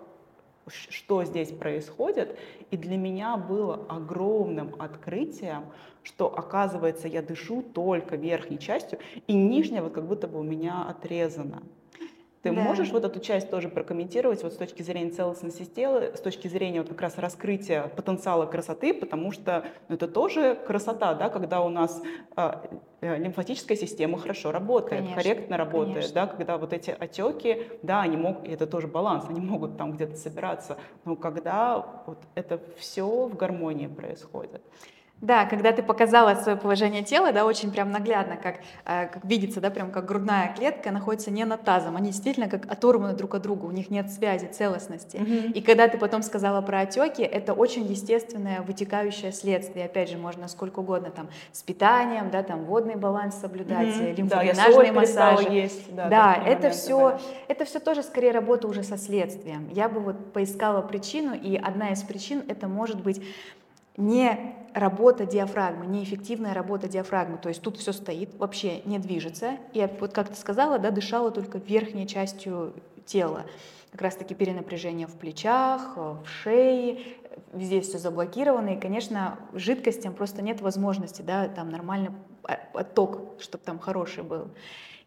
что 0.67 1.23
здесь 1.23 1.51
происходит. 1.51 2.37
И 2.71 2.77
для 2.77 2.97
меня 2.97 3.37
было 3.37 3.85
огромным 3.89 4.75
открытием, 4.79 5.65
что, 6.03 6.27
оказывается, 6.27 7.07
я 7.07 7.21
дышу 7.21 7.61
только 7.61 8.15
верхней 8.15 8.59
частью, 8.59 8.99
и 9.27 9.33
нижняя 9.33 9.81
вот 9.81 9.93
как 9.93 10.07
будто 10.07 10.27
бы 10.27 10.39
у 10.39 10.43
меня 10.43 10.85
отрезана. 10.87 11.63
Ты 12.49 12.55
да. 12.55 12.61
можешь 12.61 12.89
вот 12.91 13.03
эту 13.03 13.19
часть 13.19 13.49
тоже 13.49 13.69
прокомментировать 13.69 14.43
вот 14.43 14.53
с 14.53 14.57
точки 14.57 14.81
зрения 14.81 15.11
целостности 15.11 15.65
тела, 15.65 16.15
с 16.15 16.21
точки 16.21 16.47
зрения 16.47 16.81
вот 16.81 16.89
как 16.89 17.01
раз 17.01 17.17
раскрытия 17.17 17.87
потенциала 17.87 18.45
красоты, 18.45 18.93
потому 18.93 19.31
что 19.31 19.65
ну, 19.89 19.95
это 19.95 20.07
тоже 20.07 20.57
красота, 20.65 21.13
да, 21.13 21.29
когда 21.29 21.61
у 21.61 21.69
нас 21.69 22.01
а, 22.35 22.63
э, 23.01 23.17
лимфатическая 23.17 23.77
система 23.77 24.17
хорошо 24.17 24.51
работает, 24.51 25.01
конечно, 25.01 25.15
корректно 25.21 25.57
работает, 25.57 25.95
конечно. 25.95 26.13
да, 26.13 26.27
когда 26.27 26.57
вот 26.57 26.73
эти 26.73 26.91
отеки, 26.91 27.67
да, 27.83 28.01
они 28.01 28.17
могут, 28.17 28.47
это 28.47 28.65
тоже 28.65 28.87
баланс, 28.87 29.25
они 29.27 29.41
могут 29.41 29.77
там 29.77 29.93
где-то 29.93 30.15
собираться, 30.15 30.77
но 31.05 31.15
когда 31.15 32.03
вот 32.05 32.19
это 32.35 32.61
все 32.77 33.27
в 33.27 33.35
гармонии 33.35 33.87
происходит. 33.87 34.61
Да, 35.19 35.45
когда 35.45 35.71
ты 35.71 35.81
показала 35.81 36.35
свое 36.35 36.57
положение 36.57 37.03
тела, 37.03 37.31
да, 37.31 37.43
очень 37.43 37.71
прям 37.71 37.91
наглядно, 37.91 38.37
как, 38.37 38.57
э, 38.85 39.07
как 39.07 39.25
видится, 39.25 39.59
да, 39.59 39.71
прям 39.71 39.91
как 39.91 40.05
грудная 40.05 40.53
клетка 40.55 40.91
находится 40.91 41.31
не 41.31 41.43
над 41.43 41.63
тазом, 41.63 41.95
они 41.95 42.11
действительно 42.11 42.47
как 42.47 42.71
оторваны 42.71 43.13
друг 43.13 43.33
от 43.33 43.41
друга, 43.41 43.65
у 43.65 43.71
них 43.71 43.89
нет 43.89 44.11
связи, 44.11 44.45
целостности. 44.45 45.17
Mm-hmm. 45.17 45.53
И 45.53 45.61
когда 45.61 45.87
ты 45.87 45.97
потом 45.97 46.21
сказала 46.21 46.61
про 46.61 46.81
отеки, 46.81 47.23
это 47.23 47.53
очень 47.53 47.85
естественное 47.85 48.61
вытекающее 48.61 49.31
следствие. 49.31 49.85
Опять 49.85 50.11
же, 50.11 50.17
можно 50.17 50.47
сколько 50.47 50.79
угодно 50.81 51.09
там 51.09 51.29
с 51.51 51.63
питанием, 51.63 52.29
да, 52.29 52.43
там 52.43 52.65
водный 52.65 52.95
баланс 52.95 53.37
соблюдать, 53.37 53.87
mm-hmm. 53.87 54.15
лимфодренажные 54.15 54.91
да, 54.91 54.99
массажи. 54.99 55.49
Есть, 55.49 55.95
да, 55.95 56.09
да 56.09 56.35
это 56.35 56.69
все, 56.69 57.19
это 57.47 57.65
все 57.65 57.79
тоже 57.79 58.03
скорее 58.03 58.31
работа 58.31 58.67
уже 58.67 58.83
со 58.83 58.97
следствием. 58.97 59.67
Я 59.71 59.89
бы 59.89 59.99
вот 59.99 60.31
поискала 60.31 60.81
причину, 60.81 61.33
и 61.33 61.55
одна 61.55 61.91
из 61.91 62.03
причин 62.03 62.43
это 62.47 62.67
может 62.67 63.01
быть 63.01 63.23
не 63.97 64.55
работа 64.73 65.25
диафрагмы, 65.25 65.85
неэффективная 65.85 66.53
работа 66.53 66.87
диафрагмы. 66.87 67.37
То 67.37 67.49
есть 67.49 67.61
тут 67.61 67.77
все 67.77 67.91
стоит, 67.93 68.33
вообще 68.37 68.81
не 68.85 68.99
движется. 68.99 69.57
И 69.73 69.87
вот 69.99 70.13
как 70.13 70.29
ты 70.29 70.35
сказала, 70.35 70.79
да, 70.79 70.91
дышала 70.91 71.31
только 71.31 71.57
верхней 71.57 72.07
частью 72.07 72.73
тела. 73.05 73.45
Как 73.91 74.01
раз 74.01 74.15
таки 74.15 74.35
перенапряжение 74.35 75.07
в 75.07 75.15
плечах, 75.15 75.95
в 75.95 76.25
шее, 76.25 76.99
везде 77.53 77.81
все 77.81 77.97
заблокировано. 77.97 78.75
И, 78.75 78.79
конечно, 78.79 79.39
жидкостям 79.53 80.13
просто 80.13 80.41
нет 80.41 80.61
возможности, 80.61 81.21
да, 81.21 81.47
там 81.47 81.69
нормально 81.69 82.13
отток, 82.73 83.39
чтобы 83.39 83.63
там 83.63 83.79
хороший 83.79 84.23
был. 84.23 84.49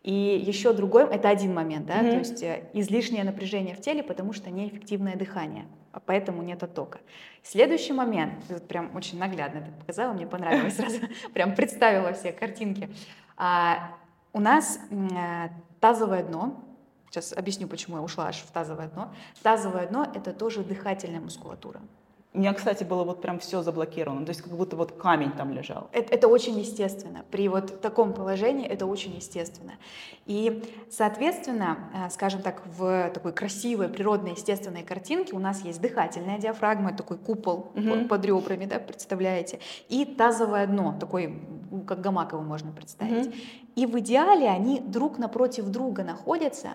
И 0.02 0.12
еще 0.12 0.72
другой, 0.72 1.04
это 1.04 1.28
один 1.28 1.52
момент, 1.52 1.84
да, 1.84 2.00
mm-hmm. 2.00 2.10
то 2.10 2.18
есть 2.18 2.42
э, 2.42 2.70
излишнее 2.72 3.22
напряжение 3.22 3.74
в 3.74 3.82
теле, 3.82 4.02
потому 4.02 4.32
что 4.32 4.48
неэффективное 4.48 5.14
дыхание, 5.14 5.66
а 5.92 6.00
поэтому 6.00 6.42
нет 6.42 6.62
оттока. 6.62 7.00
Следующий 7.42 7.92
момент, 7.92 8.32
вот 8.48 8.66
прям 8.66 8.96
очень 8.96 9.18
наглядно 9.18 9.60
ты 9.60 9.70
показала, 9.72 10.14
мне 10.14 10.26
понравилось, 10.26 10.76
сразу 10.76 11.00
прям 11.34 11.54
представила 11.54 12.14
все 12.14 12.32
картинки. 12.32 12.88
А, 13.36 13.94
у 14.32 14.40
нас 14.40 14.80
а, 14.90 15.50
тазовое 15.80 16.22
дно, 16.22 16.64
сейчас 17.10 17.34
объясню, 17.34 17.68
почему 17.68 17.98
я 17.98 18.02
ушла 18.02 18.28
аж 18.28 18.38
в 18.38 18.50
тазовое 18.50 18.88
дно. 18.88 19.12
Тазовое 19.42 19.86
дно— 19.86 20.10
это 20.14 20.32
тоже 20.32 20.64
дыхательная 20.64 21.20
мускулатура. 21.20 21.82
У 22.32 22.38
меня, 22.38 22.54
кстати, 22.54 22.84
было 22.84 23.02
вот 23.02 23.20
прям 23.20 23.40
все 23.40 23.60
заблокировано, 23.60 24.24
то 24.24 24.30
есть 24.30 24.40
как 24.40 24.52
будто 24.52 24.76
вот 24.76 24.92
камень 24.92 25.32
там 25.32 25.52
лежал. 25.52 25.88
Это, 25.90 26.14
это 26.14 26.28
очень 26.28 26.56
естественно. 26.60 27.24
При 27.32 27.48
вот 27.48 27.80
таком 27.80 28.12
положении 28.12 28.68
это 28.68 28.86
очень 28.86 29.16
естественно. 29.16 29.72
И, 30.26 30.62
соответственно, 30.90 31.90
э, 31.92 32.10
скажем 32.10 32.42
так, 32.42 32.62
в 32.78 33.10
такой 33.12 33.32
красивой 33.32 33.88
природной 33.88 34.32
естественной 34.32 34.84
картинке 34.84 35.34
у 35.34 35.40
нас 35.40 35.64
есть 35.64 35.80
дыхательная 35.80 36.38
диафрагма, 36.38 36.92
такой 36.92 37.18
купол 37.18 37.72
угу. 37.74 38.06
под 38.08 38.24
ребрами, 38.24 38.64
да, 38.64 38.78
представляете, 38.78 39.58
и 39.88 40.04
тазовое 40.04 40.68
дно, 40.68 40.96
такой, 41.00 41.36
как 41.88 42.00
гамак 42.00 42.32
его 42.32 42.42
можно 42.42 42.70
представить. 42.70 43.26
Угу. 43.26 43.34
И 43.74 43.86
в 43.86 43.98
идеале 43.98 44.48
они 44.48 44.78
друг 44.78 45.18
напротив 45.18 45.66
друга 45.66 46.04
находятся. 46.04 46.74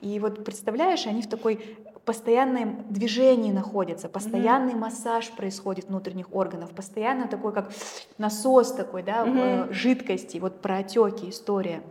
И 0.00 0.18
вот 0.18 0.44
представляешь, 0.44 1.06
они 1.06 1.22
в 1.22 1.28
такой 1.28 1.76
постоянном 2.08 2.86
движении 2.88 3.52
находятся, 3.52 4.08
постоянный 4.08 4.72
mm-hmm. 4.72 4.78
массаж 4.78 5.30
происходит 5.32 5.88
внутренних 5.88 6.34
органов, 6.34 6.70
постоянно 6.70 7.28
такой 7.28 7.52
как 7.52 7.70
насос 8.16 8.72
такой, 8.72 9.02
да, 9.02 9.26
mm-hmm. 9.26 9.72
жидкости, 9.74 10.38
вот 10.38 10.62
про 10.62 10.78
отеки 10.78 11.28
история. 11.28 11.82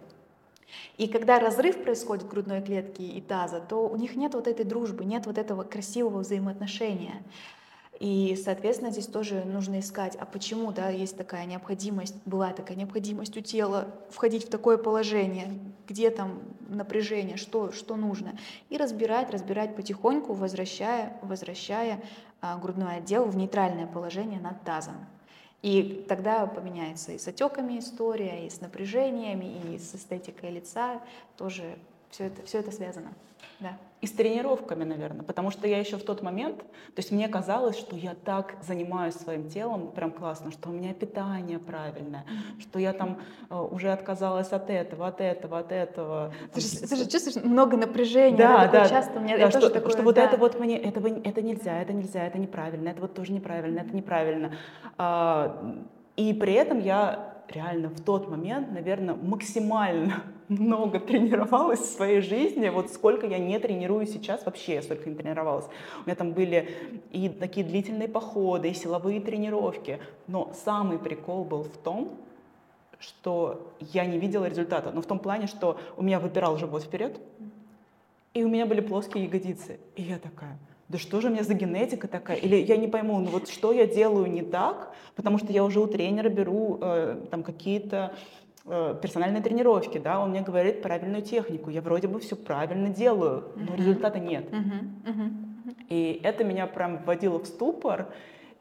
И 0.98 1.08
когда 1.08 1.40
разрыв 1.40 1.84
происходит 1.84 2.28
грудной 2.28 2.64
клетки 2.64 3.04
и 3.04 3.22
таза, 3.22 3.60
то 3.60 3.88
у 3.88 3.96
них 3.96 4.16
нет 4.16 4.34
вот 4.34 4.48
этой 4.48 4.66
дружбы, 4.66 5.06
нет 5.06 5.28
вот 5.28 5.38
этого 5.38 5.62
красивого 5.62 6.22
взаимоотношения. 6.22 7.22
И, 8.00 8.40
соответственно, 8.44 8.92
здесь 8.92 9.08
тоже 9.08 9.44
нужно 9.44 9.80
искать, 9.80 10.16
а 10.18 10.26
почему, 10.26 10.72
да, 10.72 10.90
есть 10.90 11.18
такая 11.18 11.46
необходимость, 11.46 12.16
была 12.26 12.54
такая 12.54 12.78
необходимость 12.78 13.36
у 13.38 13.42
тела 13.42 13.88
входить 14.12 14.46
в 14.46 14.50
такое 14.50 14.78
положение, 14.78 15.58
где 15.88 16.12
там 16.12 16.40
напряжение, 16.70 17.38
что, 17.38 17.72
что 17.72 17.96
нужно. 17.96 18.38
И 18.70 18.78
разбирать, 18.78 19.32
разбирать 19.32 19.76
потихоньку, 19.76 20.34
возвращая, 20.34 21.18
возвращая 21.24 22.04
а, 22.40 22.58
грудной 22.58 22.98
отдел 22.98 23.26
в 23.26 23.36
нейтральное 23.36 23.88
положение 23.88 24.40
над 24.40 24.62
тазом. 24.64 24.96
И 25.64 26.06
тогда 26.08 26.46
поменяется 26.46 27.14
и 27.14 27.18
с 27.18 27.28
отеками 27.28 27.80
история, 27.80 28.46
и 28.46 28.50
с 28.50 28.62
напряжениями, 28.62 29.74
и 29.74 29.80
с 29.80 29.96
эстетикой 29.96 30.52
лица 30.52 31.02
тоже 31.36 31.80
все 32.10 32.26
это, 32.26 32.46
все 32.46 32.60
это 32.60 32.72
связано. 32.72 33.14
Да. 33.60 33.78
И 34.02 34.06
с 34.06 34.12
тренировками, 34.12 34.84
наверное, 34.84 35.24
потому 35.24 35.50
что 35.50 35.68
я 35.68 35.80
еще 35.80 35.98
в 35.98 36.04
тот 36.04 36.22
момент, 36.22 36.60
то 36.60 36.98
есть 36.98 37.12
мне 37.12 37.28
казалось, 37.28 37.76
что 37.76 37.96
я 37.96 38.14
так 38.14 38.56
занимаюсь 38.62 39.16
своим 39.16 39.50
телом, 39.50 39.92
прям 39.92 40.12
классно, 40.12 40.52
что 40.52 40.70
у 40.70 40.72
меня 40.72 40.94
питание 40.94 41.58
правильное, 41.58 42.24
что 42.60 42.78
я 42.78 42.94
там 42.94 43.20
э, 43.50 43.60
уже 43.60 43.92
отказалась 43.92 44.52
от 44.54 44.70
этого, 44.70 45.08
от 45.08 45.20
этого, 45.20 45.58
от 45.58 45.72
этого. 45.72 46.32
Ты, 46.54 46.62
же, 46.62 46.88
ты 46.88 46.96
же 46.96 47.10
чувствуешь 47.10 47.44
много 47.44 47.76
напряжения, 47.76 48.38
да, 48.38 48.68
да, 48.68 48.84
да 48.84 48.90
часто 48.90 49.18
у 49.18 49.24
меня 49.24 49.40
да, 49.40 49.50
что, 49.50 49.72
такое, 49.72 49.90
что 49.90 50.04
вот 50.04 50.14
да. 50.14 50.26
это 50.26 50.38
вот 50.38 50.60
мне, 50.60 50.78
это, 50.78 51.00
это 51.00 51.42
нельзя, 51.42 51.82
это 51.82 51.94
нельзя, 51.94 52.24
это 52.24 52.38
неправильно, 52.38 52.90
это 52.90 53.02
вот 53.02 53.16
тоже 53.16 53.34
неправильно, 53.34 53.80
это 53.80 53.96
неправильно. 53.96 54.52
А, 55.00 55.76
и 56.16 56.36
при 56.36 56.54
этом 56.54 56.78
я 56.80 57.34
реально 57.50 57.90
в 57.90 58.00
тот 58.02 58.30
момент, 58.30 58.72
наверное, 58.72 59.16
максимально 59.16 60.22
много 60.50 61.00
тренировалась 61.00 61.80
в 61.80 61.96
своей 61.96 62.22
жизни, 62.22 62.70
вот 62.70 62.92
сколько 62.92 63.28
я 63.28 63.38
не 63.38 63.60
тренирую 63.60 64.06
сейчас, 64.06 64.46
вообще 64.46 64.76
я 64.76 64.82
столько 64.82 65.10
не 65.10 65.16
тренировалась. 65.16 65.66
У 66.04 66.08
меня 66.08 66.16
там 66.16 66.32
были 66.32 66.70
и 67.12 67.30
такие 67.30 67.66
длительные 67.66 68.08
походы, 68.08 68.70
и 68.70 68.74
силовые 68.74 69.20
тренировки, 69.20 70.00
но 70.28 70.54
самый 70.66 71.00
прикол 71.00 71.44
был 71.44 71.64
в 71.64 71.78
том, 71.78 72.18
что 73.00 73.74
я 73.80 74.06
не 74.06 74.18
видела 74.18 74.46
результата, 74.46 74.92
но 74.92 75.02
в 75.02 75.06
том 75.06 75.20
плане, 75.20 75.48
что 75.48 75.78
у 75.98 76.04
меня 76.04 76.20
выпирал 76.20 76.58
живот 76.58 76.84
вперед, 76.84 77.20
и 78.34 78.44
у 78.44 78.50
меня 78.50 78.66
были 78.66 78.82
плоские 78.82 79.26
ягодицы, 79.26 79.80
и 79.96 80.02
я 80.02 80.18
такая, 80.18 80.58
да 80.90 80.98
что 80.98 81.20
же 81.20 81.28
у 81.28 81.32
меня 81.32 81.44
за 81.44 81.54
генетика 81.54 82.08
такая? 82.08 82.38
Или 82.38 82.56
я 82.56 82.78
не 82.78 82.88
пойму, 82.88 83.20
ну 83.20 83.30
вот 83.30 83.50
что 83.50 83.74
я 83.74 83.86
делаю 83.86 84.32
не 84.32 84.42
так, 84.42 84.96
потому 85.16 85.38
что 85.38 85.52
я 85.52 85.64
уже 85.66 85.80
у 85.82 85.88
тренера 85.88 86.30
беру 86.30 86.80
э, 86.82 87.26
там 87.30 87.44
какие-то 87.44 88.14
э, 88.68 88.96
персональные 89.02 89.42
тренировки, 89.42 89.98
да, 89.98 90.20
он 90.20 90.32
мне 90.32 90.42
говорит 90.42 90.82
правильную 90.82 91.22
технику, 91.22 91.70
я 91.70 91.82
вроде 91.82 92.08
бы 92.08 92.20
все 92.20 92.36
правильно 92.36 92.90
делаю, 92.90 93.46
но 93.56 93.74
uh-huh. 93.74 93.78
результата 93.78 94.20
нет. 94.20 94.50
Uh-huh. 94.52 94.84
Uh-huh. 95.06 95.76
И 95.90 96.20
это 96.24 96.44
меня 96.44 96.68
прям 96.68 97.04
вводило 97.04 97.40
в 97.40 97.46
ступор. 97.46 98.08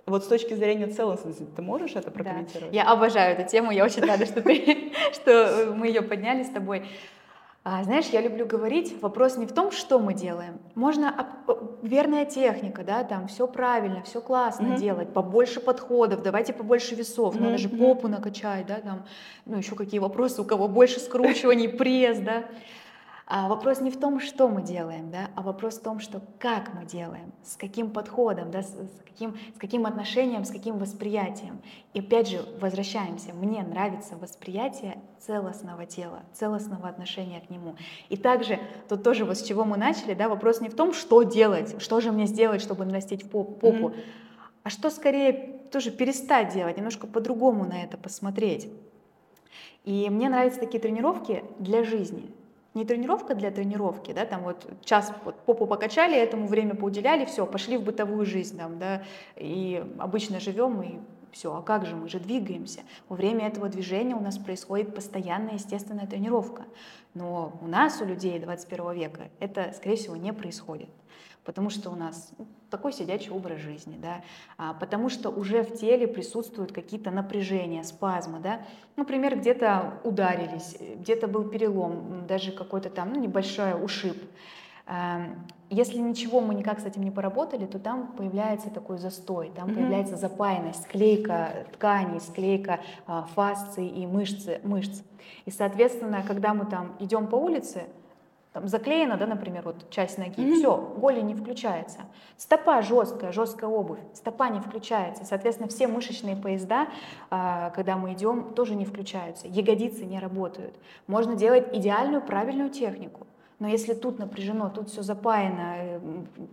Вот 0.06 0.25
с 0.25 0.28
точки 0.28 0.54
зрения 0.54 0.86
целостности, 0.86 1.44
ты 1.56 1.62
можешь 1.62 1.96
это 1.96 2.12
прокомментировать? 2.12 2.70
Да. 2.70 2.76
Я 2.76 2.90
обожаю 2.90 3.36
эту 3.36 3.50
тему, 3.50 3.72
я 3.72 3.84
очень 3.84 4.02
рада, 4.02 4.25
что, 4.25 4.40
ты, 4.40 4.92
что 5.12 5.75
мы 5.76 5.88
ее 5.88 6.02
подняли 6.02 6.44
с 6.44 6.50
тобой. 6.50 6.84
А, 7.68 7.83
знаешь, 7.83 8.07
я 8.12 8.20
люблю 8.20 8.46
говорить, 8.46 8.94
вопрос 9.02 9.37
не 9.37 9.44
в 9.44 9.52
том, 9.52 9.72
что 9.72 9.98
мы 9.98 10.14
делаем. 10.14 10.61
Можно 10.76 11.26
верная 11.83 12.24
техника, 12.24 12.85
да, 12.85 13.02
там 13.02 13.26
все 13.26 13.48
правильно, 13.48 14.05
все 14.05 14.20
классно 14.20 14.66
mm-hmm. 14.66 14.79
делать, 14.79 15.12
побольше 15.12 15.59
подходов, 15.59 16.22
давайте 16.22 16.52
побольше 16.52 16.94
весов, 16.94 17.35
mm-hmm. 17.35 17.42
надо 17.42 17.59
же 17.59 17.68
попу 17.68 18.07
накачать, 18.07 18.68
да, 18.68 18.76
там, 18.76 19.05
ну 19.46 19.57
еще 19.57 19.74
какие 19.74 19.98
вопросы, 19.98 20.42
у 20.42 20.44
кого 20.44 20.68
больше 20.68 21.00
скручиваний, 21.00 21.68
пресс, 21.68 22.20
да. 22.20 22.44
А 23.28 23.48
вопрос 23.48 23.80
не 23.80 23.90
в 23.90 23.98
том, 23.98 24.20
что 24.20 24.46
мы 24.46 24.62
делаем, 24.62 25.10
да, 25.10 25.30
а 25.34 25.42
вопрос 25.42 25.78
в 25.78 25.82
том, 25.82 25.98
что 25.98 26.22
как 26.38 26.72
мы 26.74 26.84
делаем, 26.84 27.32
с 27.42 27.56
каким 27.56 27.90
подходом, 27.90 28.52
да, 28.52 28.62
с, 28.62 28.68
с, 28.68 29.02
каким, 29.04 29.36
с 29.56 29.58
каким 29.58 29.84
отношением, 29.84 30.44
с 30.44 30.50
каким 30.52 30.78
восприятием. 30.78 31.60
И 31.92 31.98
опять 31.98 32.28
же, 32.28 32.46
возвращаемся, 32.60 33.34
мне 33.34 33.64
нравится 33.64 34.16
восприятие 34.16 34.98
целостного 35.18 35.86
тела, 35.86 36.20
целостного 36.34 36.88
отношения 36.88 37.40
к 37.40 37.50
нему. 37.50 37.74
И 38.10 38.16
также, 38.16 38.60
тут 38.88 39.02
тоже 39.02 39.24
вот 39.24 39.36
с 39.36 39.42
чего 39.42 39.64
мы 39.64 39.76
начали, 39.76 40.14
да, 40.14 40.28
вопрос 40.28 40.60
не 40.60 40.68
в 40.68 40.76
том, 40.76 40.92
что 40.94 41.24
делать, 41.24 41.82
что 41.82 42.00
же 42.00 42.12
мне 42.12 42.26
сделать, 42.26 42.62
чтобы 42.62 42.84
нарастить 42.84 43.28
попу, 43.28 43.66
mm-hmm. 43.66 44.04
а 44.62 44.70
что 44.70 44.88
скорее 44.88 45.58
тоже 45.72 45.90
перестать 45.90 46.54
делать, 46.54 46.76
немножко 46.76 47.08
по-другому 47.08 47.64
на 47.64 47.82
это 47.82 47.96
посмотреть. 47.96 48.70
И 49.82 50.08
мне 50.10 50.28
нравятся 50.28 50.60
такие 50.60 50.80
тренировки 50.80 51.42
для 51.58 51.82
жизни 51.82 52.30
не 52.76 52.84
тренировка 52.84 53.34
для 53.34 53.50
тренировки, 53.50 54.12
да, 54.12 54.26
там 54.26 54.42
вот 54.42 54.68
час 54.84 55.12
вот 55.24 55.34
попу 55.40 55.66
покачали, 55.66 56.14
этому 56.16 56.46
время 56.46 56.74
поуделяли, 56.74 57.24
все, 57.24 57.46
пошли 57.46 57.78
в 57.78 57.82
бытовую 57.82 58.26
жизнь, 58.26 58.58
там, 58.58 58.78
да, 58.78 59.02
и 59.34 59.82
обычно 59.98 60.40
живем 60.40 60.82
и 60.82 60.98
все, 61.32 61.56
а 61.56 61.62
как 61.62 61.86
же 61.86 61.96
мы 61.96 62.08
же 62.08 62.20
двигаемся? 62.20 62.80
Во 63.08 63.16
время 63.16 63.46
этого 63.46 63.68
движения 63.68 64.14
у 64.14 64.20
нас 64.20 64.38
происходит 64.38 64.94
постоянная 64.94 65.54
естественная 65.54 66.06
тренировка. 66.06 66.64
Но 67.12 67.58
у 67.60 67.66
нас, 67.66 68.00
у 68.00 68.06
людей 68.06 68.38
21 68.38 68.92
века, 68.92 69.28
это, 69.38 69.72
скорее 69.76 69.96
всего, 69.96 70.16
не 70.16 70.32
происходит 70.32 70.88
потому 71.46 71.70
что 71.70 71.90
у 71.90 71.94
нас 71.94 72.32
ну, 72.38 72.46
такой 72.68 72.92
сидячий 72.92 73.30
образ 73.30 73.61
жизни, 73.61 73.96
да, 74.02 74.22
а, 74.59 74.74
потому 74.74 75.09
что 75.09 75.30
уже 75.30 75.62
в 75.62 75.78
теле 75.78 76.09
присутствуют 76.09 76.72
какие-то 76.72 77.11
напряжения, 77.11 77.85
спазмы, 77.85 78.40
да, 78.40 78.61
например, 78.96 79.38
где-то 79.38 80.00
ударились, 80.04 80.76
где-то 80.96 81.28
был 81.28 81.44
перелом, 81.44 82.26
даже 82.26 82.50
какой-то 82.50 82.90
там, 82.90 83.12
ну, 83.12 83.20
небольшой 83.20 83.72
ушиб. 83.82 84.16
Эм, 84.87 85.46
если 85.70 85.98
ничего 85.98 86.40
мы 86.40 86.54
никак 86.54 86.80
с 86.80 86.85
этим 86.85 87.02
не 87.02 87.11
поработали, 87.11 87.66
то 87.66 87.78
там 87.78 88.12
появляется 88.12 88.70
такой 88.70 88.98
застой, 88.98 89.50
там 89.54 89.68
mm-hmm. 89.68 89.74
появляется 89.74 90.16
запаянность, 90.16 90.82
склейка 90.82 91.66
тканей, 91.72 92.20
склейка 92.20 92.80
а, 93.06 93.22
фасции 93.35 93.88
и 93.88 94.06
мышцы, 94.06 94.61
мышц. 94.64 95.02
И, 95.44 95.50
соответственно, 95.50 96.24
когда 96.26 96.54
мы 96.54 96.66
там 96.66 96.94
идем 97.00 97.26
по 97.26 97.37
улице, 97.37 97.85
там 98.57 98.69
заклеена, 98.69 99.19
да, 99.19 99.27
например, 99.27 99.64
вот 99.66 99.90
часть 99.90 100.16
ноги, 100.16 100.40
mm-hmm. 100.40 100.55
все, 100.55 100.95
голень 100.97 101.27
не 101.27 101.35
включается. 101.35 101.99
Стопа 102.38 102.81
жесткая, 102.81 103.31
жесткая 103.31 103.69
обувь, 103.69 103.99
стопа 104.14 104.49
не 104.49 104.61
включается. 104.61 105.27
Соответственно, 105.27 105.69
все 105.69 105.87
мышечные 105.87 106.37
поезда, 106.37 106.88
а, 107.29 107.69
когда 107.77 107.99
мы 107.99 108.14
идем, 108.14 108.55
тоже 108.55 108.75
не 108.75 108.87
включаются. 108.87 109.47
Ягодицы 109.47 110.07
не 110.07 110.19
работают. 110.19 110.75
Можно 111.07 111.37
делать 111.37 111.69
идеальную 111.75 112.23
правильную 112.23 112.71
технику. 112.71 113.27
Но 113.59 113.69
если 113.69 113.92
тут 113.92 114.19
напряжено, 114.19 114.71
тут 114.71 114.88
все 114.88 115.03
запаяно, 115.03 116.01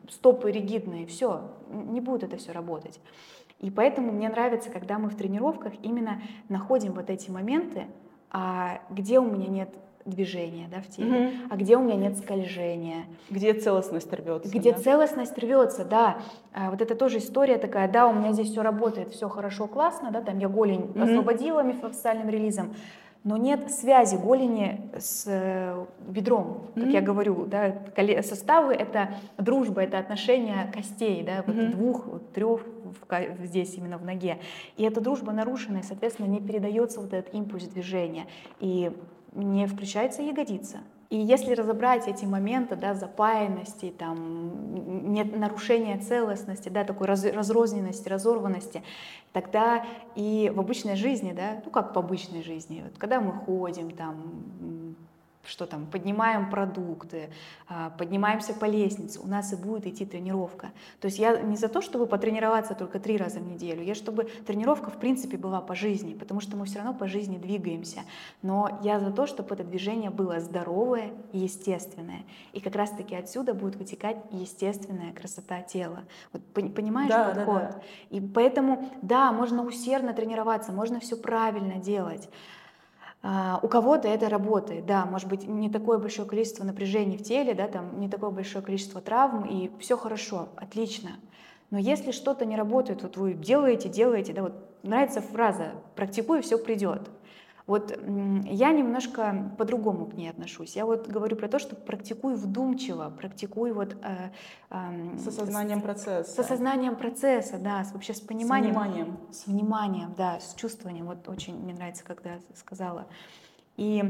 стопы 0.09 0.51
ригидные, 0.51 1.05
все, 1.05 1.51
не 1.69 2.01
будет 2.01 2.23
это 2.23 2.35
все 2.35 2.51
работать. 2.51 2.99
И 3.59 3.71
поэтому 3.71 4.11
мне 4.11 4.27
нравится, 4.27 4.69
когда 4.69 4.99
мы 4.99 5.07
в 5.07 5.15
тренировках 5.15 5.71
именно 5.81 6.21
находим 6.49 6.91
вот 6.91 7.09
эти 7.09 7.31
моменты, 7.31 7.87
а 8.29 8.81
где 8.89 9.19
у 9.19 9.31
меня 9.31 9.47
нет 9.47 9.69
движения 10.05 10.67
да, 10.69 10.81
в 10.81 10.87
теле, 10.87 11.27
угу. 11.27 11.33
а 11.49 11.57
где 11.57 11.77
у 11.77 11.81
меня 11.81 11.95
нет 11.95 12.17
скольжения. 12.17 13.05
Где 13.29 13.53
целостность 13.53 14.11
рвется. 14.13 14.49
Где 14.49 14.73
да? 14.73 14.79
целостность 14.79 15.37
рвется, 15.37 15.85
да. 15.85 16.17
А, 16.53 16.71
вот 16.71 16.81
это 16.81 16.95
тоже 16.95 17.19
история 17.19 17.57
такая, 17.57 17.91
да, 17.91 18.07
у 18.07 18.13
меня 18.13 18.33
здесь 18.33 18.49
все 18.49 18.61
работает, 18.61 19.09
все 19.13 19.29
хорошо, 19.29 19.67
классно, 19.67 20.11
да, 20.11 20.21
там 20.21 20.39
я 20.39 20.49
голень 20.49 20.81
угу. 20.81 21.01
освободила 21.01 21.61
мифофасциальным 21.63 22.29
релизом, 22.29 22.73
но 23.23 23.37
нет 23.37 23.71
связи 23.71 24.17
голени 24.17 24.81
с 24.97 25.23
э, 25.27 25.85
бедром, 26.09 26.67
как 26.75 26.83
mm-hmm. 26.83 26.91
я 26.91 27.01
говорю, 27.01 27.45
да, 27.45 27.73
составы 28.21 28.73
это 28.73 29.15
дружба, 29.37 29.83
это 29.83 29.97
отношение 29.97 30.69
костей, 30.73 31.23
да, 31.23 31.43
вот 31.47 31.55
mm-hmm. 31.55 31.71
двух, 31.71 32.05
трех 32.33 32.65
здесь 33.43 33.75
именно 33.75 33.97
в 33.97 34.03
ноге, 34.03 34.39
и 34.75 34.83
эта 34.83 34.99
дружба 34.99 35.31
нарушена, 35.31 35.77
и, 35.77 35.83
соответственно, 35.83 36.27
не 36.27 36.41
передается 36.41 36.99
вот 36.99 37.13
этот 37.13 37.33
импульс 37.33 37.63
движения, 37.63 38.25
и 38.59 38.91
не 39.35 39.67
включается 39.67 40.21
ягодица. 40.21 40.79
И 41.09 41.17
если 41.17 41.53
разобрать 41.53 42.07
эти 42.07 42.25
моменты, 42.25 42.75
да, 42.75 42.95
запаянности, 42.95 43.93
там, 43.95 45.11
нет 45.13 45.37
нарушения 45.37 45.99
целостности, 45.99 46.69
да, 46.69 46.83
такой 46.83 47.05
раз, 47.05 47.23
разрозненности, 47.23 48.09
разорванности, 48.09 48.81
тогда 49.31 49.85
и 50.15 50.51
в 50.55 50.59
обычной 50.59 50.95
жизни, 50.95 51.31
да, 51.31 51.61
ну 51.63 51.69
как 51.69 51.95
в 51.95 51.99
обычной 51.99 52.41
жизни, 52.41 52.81
вот, 52.83 52.97
когда 52.97 53.21
мы 53.21 53.31
ходим, 53.31 53.91
там, 53.91 54.95
что 55.45 55.65
там, 55.65 55.85
поднимаем 55.85 56.49
продукты, 56.49 57.29
а, 57.67 57.89
поднимаемся 57.91 58.53
по 58.53 58.65
лестнице, 58.65 59.19
у 59.19 59.27
нас 59.27 59.51
и 59.51 59.55
будет 59.55 59.85
идти 59.85 60.05
тренировка. 60.05 60.71
То 61.01 61.07
есть 61.07 61.19
я 61.19 61.41
не 61.41 61.57
за 61.57 61.67
то, 61.67 61.81
чтобы 61.81 62.07
потренироваться 62.07 62.75
только 62.75 62.99
три 62.99 63.17
раза 63.17 63.39
в 63.39 63.43
неделю, 63.43 63.83
я 63.83 63.93
чтобы 63.93 64.23
тренировка 64.23 64.89
в 64.89 64.97
принципе 64.97 65.37
была 65.37 65.59
по 65.61 65.75
жизни, 65.75 66.13
потому 66.13 66.39
что 66.39 66.55
мы 66.55 66.65
все 66.65 66.79
равно 66.79 66.93
по 66.93 67.07
жизни 67.07 67.37
двигаемся. 67.37 68.01
Но 68.41 68.79
я 68.83 68.99
за 68.99 69.11
то, 69.11 69.27
чтобы 69.27 69.53
это 69.55 69.63
движение 69.63 70.09
было 70.09 70.39
здоровое 70.39 71.11
и 71.33 71.39
естественное. 71.39 72.23
И 72.53 72.61
как 72.61 72.75
раз-таки 72.75 73.15
отсюда 73.15 73.53
будет 73.53 73.75
вытекать 73.75 74.17
естественная 74.31 75.11
красота 75.13 75.61
тела. 75.61 76.03
Вот, 76.31 76.41
понимаешь 76.73 77.09
да, 77.09 77.33
подход? 77.33 77.61
Да, 77.61 77.71
да. 77.71 77.81
И 78.09 78.21
поэтому, 78.21 78.89
да, 79.01 79.31
можно 79.31 79.63
усердно 79.63 80.13
тренироваться, 80.13 80.71
можно 80.71 80.99
все 80.99 81.17
правильно 81.17 81.75
делать. 81.75 82.29
А, 83.25 83.61
у 83.63 83.69
кого-то 83.69 84.09
это 84.09 84.27
работает, 84.27 84.85
да, 84.85 85.05
может 85.05 85.29
быть, 85.29 85.47
не 85.47 85.69
такое 85.69 85.97
большое 85.97 86.27
количество 86.27 86.65
напряжений 86.65 87.17
в 87.17 87.23
теле, 87.23 87.53
да, 87.53 87.69
там 87.69 87.97
не 88.01 88.09
такое 88.09 88.31
большое 88.31 88.63
количество 88.63 88.99
травм, 88.99 89.45
и 89.45 89.71
все 89.79 89.95
хорошо, 89.97 90.49
отлично. 90.57 91.11
Но 91.71 91.77
если 91.79 92.11
что-то 92.11 92.45
не 92.45 92.57
работает, 92.57 93.01
вот 93.01 93.15
вы 93.15 93.33
делаете, 93.33 93.87
делаете, 93.87 94.33
да, 94.33 94.43
вот 94.43 94.53
нравится 94.83 95.21
фраза 95.21 95.71
«практикуй, 95.95 96.41
все 96.41 96.57
придет». 96.57 97.09
Вот 97.65 97.97
я 98.45 98.73
немножко 98.73 99.53
по-другому 99.57 100.05
к 100.05 100.13
ней 100.15 100.29
отношусь. 100.29 100.75
Я 100.75 100.85
вот 100.85 101.07
говорю 101.07 101.37
про 101.37 101.47
то, 101.47 101.59
что 101.59 101.77
практикуй 101.77 102.35
вдумчиво, 102.35 103.09
практикуй 103.09 103.71
вот... 103.71 103.95
Э, 104.03 104.31
э, 104.69 105.17
с 105.17 105.27
осознанием 105.27 105.79
процесса. 105.79 106.29
С 106.29 106.39
осознанием 106.39 106.97
процесса, 106.97 107.57
да, 107.57 107.85
с, 107.85 107.93
вообще 107.93 108.13
с 108.13 108.19
пониманием. 108.19 108.73
С 108.73 108.75
вниманием. 108.75 109.17
С 109.31 109.47
вниманием, 109.47 110.13
да, 110.17 110.39
с 110.41 110.55
чувствованием. 110.55 111.05
Вот 111.05 111.29
очень 111.29 111.57
мне 111.57 111.73
нравится, 111.73 112.03
когда 112.03 112.31
сказала. 112.53 113.07
И 113.77 114.03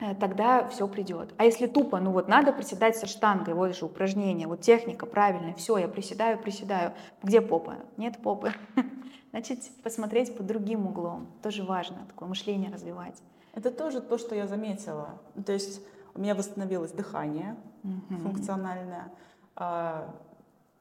э, 0.00 0.16
тогда 0.16 0.66
все 0.66 0.88
придет. 0.88 1.34
А 1.36 1.44
если 1.44 1.68
тупо, 1.68 2.00
ну 2.00 2.10
вот 2.10 2.26
надо 2.26 2.52
приседать 2.52 2.96
со 2.96 3.06
штангой, 3.06 3.54
вот 3.54 3.76
же 3.76 3.84
упражнение, 3.84 4.48
вот 4.48 4.60
техника 4.60 5.06
правильная, 5.06 5.54
все, 5.54 5.78
я 5.78 5.86
приседаю, 5.86 6.36
приседаю. 6.36 6.94
Где 7.22 7.40
попа? 7.40 7.76
Нет 7.96 8.18
попы. 8.20 8.52
Значит, 9.36 9.70
посмотреть 9.82 10.34
под 10.34 10.46
другим 10.46 10.86
углом. 10.86 11.30
Тоже 11.42 11.62
важно, 11.62 12.06
такое 12.06 12.26
мышление 12.26 12.72
развивать. 12.72 13.20
Это 13.52 13.70
тоже 13.70 14.00
то, 14.00 14.16
что 14.16 14.34
я 14.34 14.46
заметила. 14.46 15.20
То 15.44 15.52
есть 15.52 15.82
у 16.14 16.20
меня 16.20 16.34
восстановилось 16.34 16.92
дыхание 16.92 17.54
mm-hmm. 17.82 18.22
функциональное, 18.22 19.12
а 19.54 20.16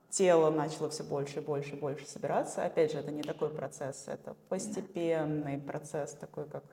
тело 0.09 0.51
начало 0.51 0.89
все 0.89 1.03
больше 1.03 1.39
и 1.39 1.41
больше 1.41 1.75
и 1.75 1.77
больше 1.77 2.07
собираться. 2.07 2.63
Опять 2.63 2.93
же, 2.93 2.99
это 2.99 3.11
не 3.11 3.23
такой 3.23 3.49
процесс, 3.49 4.05
это 4.07 4.37
постепенный 4.47 5.55
yeah. 5.55 5.65
процесс, 5.65 6.13
такой 6.13 6.47
как 6.47 6.63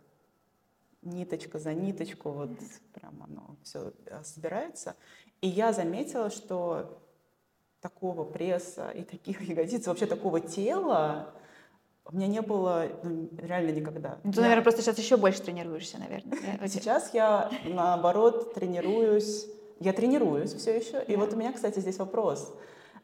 ниточка 1.03 1.59
за 1.59 1.75
ниточку, 1.75 2.31
вот 2.31 2.51
прям 2.95 3.21
оно 3.25 3.57
все 3.65 3.93
а, 4.09 4.23
собирается. 4.23 4.95
И 5.41 5.49
я 5.49 5.73
заметила, 5.73 6.31
что 6.31 7.03
такого 7.81 8.23
пресса 8.23 8.91
и 8.91 9.03
таких 9.03 9.41
ягодиц, 9.49 9.89
вообще 9.89 10.07
такого 10.07 10.39
тела, 10.39 11.35
у 12.05 12.17
меня 12.17 12.27
не 12.27 12.43
было 12.43 12.89
ну, 13.03 13.29
реально 13.39 13.71
никогда. 13.71 14.19
Ну, 14.25 14.33
ты, 14.33 14.37
я... 14.37 14.43
наверное, 14.43 14.63
просто 14.63 14.83
сейчас 14.83 14.99
еще 14.99 15.17
больше 15.17 15.43
тренируешься, 15.43 15.99
наверное. 15.99 16.69
Сейчас 16.69 17.15
я, 17.15 17.51
наоборот, 17.65 18.55
тренируюсь. 18.55 19.47
Я 19.81 19.93
тренируюсь 19.93 20.53
все 20.53 20.77
еще. 20.77 21.03
И 21.05 21.17
вот 21.17 21.33
у 21.33 21.37
меня, 21.37 21.53
кстати, 21.53 21.79
здесь 21.79 21.99
вопрос. 21.99 22.55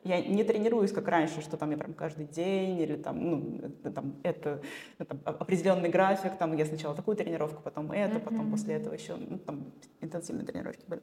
Я 0.05 0.21
не 0.23 0.45
тренируюсь, 0.45 0.93
как 0.93 1.09
раньше, 1.09 1.41
что 1.41 1.57
там 1.57 1.71
я 1.73 1.77
прям 1.77 1.93
каждый 1.93 2.27
день, 2.27 2.79
или 2.79 2.97
там, 2.97 3.31
ну, 3.31 3.91
там, 3.91 4.17
это, 4.23 4.63
это 4.99 5.19
определенный 5.25 5.89
график, 5.89 6.39
там 6.39 6.57
я 6.57 6.65
сначала 6.65 6.95
такую 6.95 7.17
тренировку, 7.17 7.61
потом 7.63 7.91
это, 7.91 8.21
потом 8.21 8.51
после 8.51 8.75
этого 8.75 8.95
еще, 8.95 9.17
ну, 9.17 9.39
там, 9.39 9.73
интенсивные 10.01 10.47
тренировки 10.47 10.85
были. 10.87 11.03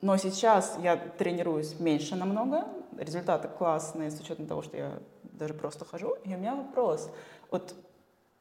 Но 0.00 0.16
сейчас 0.16 0.76
я 0.82 0.96
тренируюсь 0.96 1.80
меньше 1.80 2.16
намного, 2.16 2.66
результаты 2.98 3.48
классные, 3.48 4.10
с 4.10 4.20
учетом 4.20 4.46
того, 4.46 4.62
что 4.62 4.76
я 4.76 4.98
даже 5.22 5.54
просто 5.54 5.84
хожу. 5.84 6.16
И 6.24 6.34
у 6.34 6.38
меня 6.38 6.54
вопрос. 6.54 7.10
Вот 7.50 7.74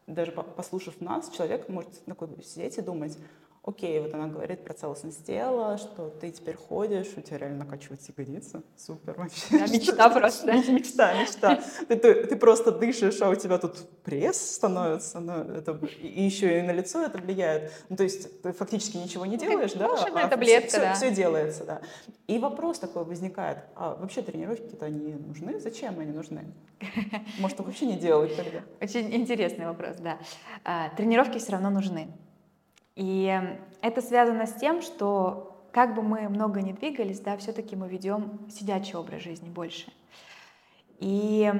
даже 0.08 0.32
послушав 0.32 1.00
нас, 1.02 1.30
человек 1.30 1.70
может 1.70 2.04
такой 2.06 2.30
сидеть 2.44 2.78
и 2.78 2.82
думать, 2.82 3.18
окей, 3.66 4.00
вот 4.00 4.14
она 4.14 4.28
говорит 4.28 4.64
про 4.64 4.74
целостность 4.74 5.26
тела, 5.26 5.78
что 5.78 6.10
ты 6.10 6.32
теперь 6.32 6.56
ходишь, 6.56 7.08
у 7.18 7.22
тебя 7.22 7.40
реально 7.40 7.66
накачиваются 7.66 8.14
ягодицы. 8.16 8.62
Супер 8.78 9.16
вообще. 9.18 9.42
Да, 9.52 9.68
мечта 9.68 10.10
просто. 10.10 10.54
Мечта, 10.72 11.22
мечта. 11.22 11.62
Ты, 11.88 11.96
ты, 11.96 12.26
ты 12.26 12.36
просто 12.36 12.72
дышишь, 12.72 13.22
а 13.22 13.30
у 13.30 13.36
тебя 13.36 13.58
тут 13.58 13.78
пресс 14.04 14.56
становится, 14.56 15.20
ну, 15.20 15.34
это, 15.34 15.80
и 16.00 16.22
еще 16.24 16.60
и 16.60 16.62
на 16.62 16.72
лицо 16.72 17.04
это 17.04 17.18
влияет. 17.18 17.72
Ну, 17.90 17.96
то 17.96 18.04
есть 18.04 18.42
ты 18.42 18.52
фактически 18.52 18.98
ничего 18.98 19.26
не 19.26 19.38
делаешь, 19.38 19.74
да? 19.74 19.90
А 19.94 20.28
таблетка, 20.28 20.68
все, 20.68 20.80
да. 20.80 20.94
Все, 20.94 21.08
все 21.08 21.16
делается, 21.16 21.64
да. 21.66 21.82
И 22.28 22.38
вопрос 22.38 22.80
такой 22.80 23.04
возникает, 23.04 23.60
а 23.76 23.96
вообще 23.96 24.22
тренировки-то 24.22 24.86
они 24.86 25.14
нужны? 25.14 25.60
Зачем 25.60 26.00
они 26.00 26.12
нужны? 26.12 26.46
Может, 27.40 27.60
вообще 27.60 27.86
не 27.86 27.98
делать 27.98 28.36
тогда? 28.36 28.60
Очень 28.82 29.14
интересный 29.16 29.66
вопрос, 29.66 29.98
да. 29.98 30.20
А, 30.64 30.90
тренировки 30.90 31.40
все 31.40 31.54
равно 31.54 31.70
нужны. 31.70 32.10
И 32.96 33.42
это 33.82 34.02
связано 34.02 34.48
с 34.48 34.54
тем, 34.54 34.82
что 34.82 35.68
как 35.72 35.94
бы 35.94 36.02
мы 36.02 36.30
много 36.30 36.62
не 36.62 36.74
двигались, 36.74 37.20
да, 37.20 37.36
все-таки 37.38 37.76
мы 37.76 37.90
ведем 37.90 38.40
сидячий 38.50 38.96
образ 38.96 39.22
жизни 39.22 39.50
больше. 39.50 39.92
И 41.00 41.52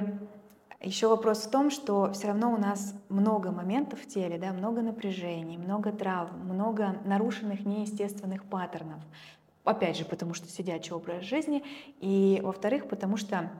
еще 0.80 1.08
вопрос 1.08 1.44
в 1.44 1.50
том, 1.50 1.70
что 1.70 2.12
все 2.12 2.28
равно 2.28 2.52
у 2.52 2.56
нас 2.56 2.94
много 3.08 3.50
моментов 3.50 4.00
в 4.00 4.06
теле, 4.06 4.38
да, 4.38 4.52
много 4.52 4.80
напряжений, 4.80 5.58
много 5.58 5.92
травм, 5.92 6.38
много 6.48 6.96
нарушенных 7.04 7.66
неестественных 7.66 8.44
паттернов. 8.44 9.00
Опять 9.64 9.98
же, 9.98 10.04
потому 10.04 10.32
что 10.32 10.48
сидячий 10.48 10.92
образ 10.92 11.24
жизни, 11.24 11.62
и 12.00 12.40
во-вторых, 12.42 12.88
потому 12.88 13.16
что 13.16 13.50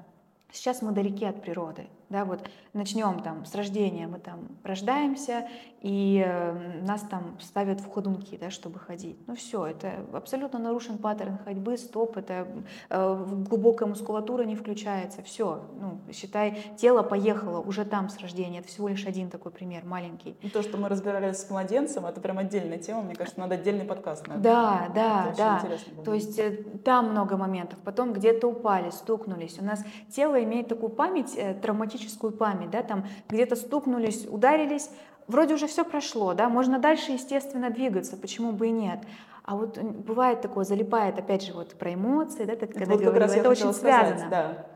сейчас 0.53 0.81
мы 0.81 0.93
далеки 0.93 1.25
от 1.25 1.43
природы 1.43 1.89
да, 2.09 2.25
вот 2.25 2.49
начнем 2.73 3.21
там 3.21 3.45
с 3.45 3.55
рождения, 3.55 4.07
мы 4.07 4.19
там 4.19 4.49
рождаемся, 4.63 5.49
и 5.81 6.25
э, 6.27 6.81
нас 6.83 7.03
там 7.03 7.39
ставят 7.41 7.81
в 7.81 7.89
ходунки, 7.89 8.37
да, 8.37 8.51
чтобы 8.51 8.79
ходить. 8.79 9.17
Ну 9.27 9.35
все, 9.37 9.67
это 9.67 9.93
абсолютно 10.13 10.59
нарушен 10.59 10.99
паттерн 10.99 11.39
ходьбы, 11.39 11.77
стоп, 11.77 12.17
это 12.17 12.49
э, 12.89 13.25
глубокая 13.49 13.89
мускулатура 13.89 14.43
не 14.45 14.57
включается, 14.57 15.23
все, 15.23 15.65
ну, 15.79 16.01
считай, 16.13 16.75
тело 16.77 17.03
поехало 17.03 17.61
уже 17.61 17.85
там 17.85 18.09
с 18.09 18.19
рождения, 18.19 18.61
это 18.61 18.69
всего 18.69 18.89
лишь 18.89 19.07
один 19.07 19.31
такой 19.31 19.53
пример, 19.53 19.85
маленький. 19.85 20.37
И 20.43 20.49
то, 20.49 20.63
что 20.63 20.77
мы 20.77 20.89
разбирались 20.89 21.39
с 21.39 21.51
младенцем, 21.51 22.07
это 22.07 22.21
прям 22.21 22.39
отдельная 22.39 22.79
тема, 22.79 23.03
мне 23.03 23.15
кажется, 23.15 23.39
надо 23.39 23.55
отдельный 23.57 23.85
подкаст. 23.85 24.27
Наверное. 24.27 24.43
Да, 24.43 24.89
да, 24.95 25.27
это 25.31 25.37
да, 25.37 26.03
то 26.05 26.15
есть 26.15 26.39
э, 26.39 26.65
там 26.85 27.11
много 27.11 27.37
моментов, 27.37 27.79
потом 27.85 28.13
где-то 28.13 28.49
упали, 28.49 28.91
стукнулись, 28.91 29.59
у 29.61 29.65
нас 29.65 29.85
тело 30.11 30.43
имеет 30.43 30.69
такую 30.69 30.91
память 30.91 31.35
э, 31.37 31.55
травматическую 31.55 31.96
травматическую 31.97 32.33
память, 32.33 32.71
да, 32.71 32.83
там 32.83 33.07
где-то 33.29 33.57
стукнулись, 33.57 34.27
ударились, 34.29 34.91
вроде 35.27 35.55
уже 35.55 35.67
все 35.67 35.85
прошло, 35.85 36.35
да, 36.35 36.49
можно 36.49 36.79
дальше, 36.79 37.13
естественно, 37.13 37.71
двигаться, 37.71 38.17
почему 38.17 38.53
бы 38.53 38.69
и 38.69 38.71
нет. 38.71 39.01
А 39.45 39.55
вот 39.57 39.79
бывает 39.79 40.41
такое, 40.41 40.65
залипает, 40.65 41.19
опять 41.19 41.43
же, 41.43 41.53
вот 41.53 41.75
про 41.75 41.95
эмоции, 41.95 42.45
да, 42.45 42.57
ты 42.57 42.67
когда 42.67 42.93
вот 42.93 43.01
говорила, 43.01 43.33
это 43.33 43.49
очень 43.49 43.73
связано. 43.73 44.19
Сказать, 44.19 44.31
да. 44.31 44.67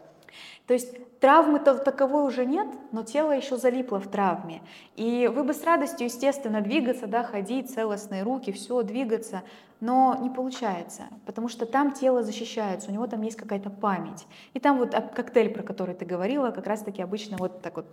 То 0.66 0.74
есть 0.74 0.94
травмы-то 1.20 1.74
таковой 1.76 2.26
уже 2.26 2.46
нет, 2.46 2.66
но 2.92 3.02
тело 3.02 3.32
еще 3.32 3.56
залипло 3.56 4.00
в 4.00 4.08
травме. 4.08 4.62
И 4.96 5.30
вы 5.32 5.44
бы 5.44 5.54
с 5.54 5.62
радостью, 5.62 6.06
естественно, 6.06 6.60
двигаться, 6.60 7.06
да, 7.06 7.22
ходить, 7.22 7.70
целостные 7.70 8.22
руки, 8.22 8.52
все, 8.52 8.82
двигаться, 8.82 9.42
но 9.80 10.18
не 10.20 10.30
получается, 10.30 11.04
потому 11.26 11.48
что 11.48 11.66
там 11.66 11.92
тело 11.92 12.22
защищается, 12.22 12.90
у 12.90 12.92
него 12.92 13.06
там 13.06 13.22
есть 13.22 13.36
какая-то 13.36 13.70
память. 13.70 14.26
И 14.54 14.60
там 14.60 14.78
вот 14.78 14.94
коктейль, 15.14 15.50
про 15.50 15.62
который 15.62 15.94
ты 15.94 16.04
говорила, 16.04 16.50
как 16.50 16.66
раз-таки 16.66 17.02
обычно 17.02 17.36
вот 17.36 17.62
так 17.62 17.76
вот 17.76 17.86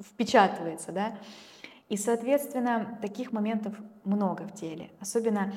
впечатывается, 0.00 0.92
да. 0.92 1.18
И, 1.88 1.96
соответственно, 1.96 2.98
таких 3.00 3.32
моментов 3.32 3.74
много 4.04 4.42
в 4.42 4.52
теле. 4.52 4.90
Особенно 5.00 5.52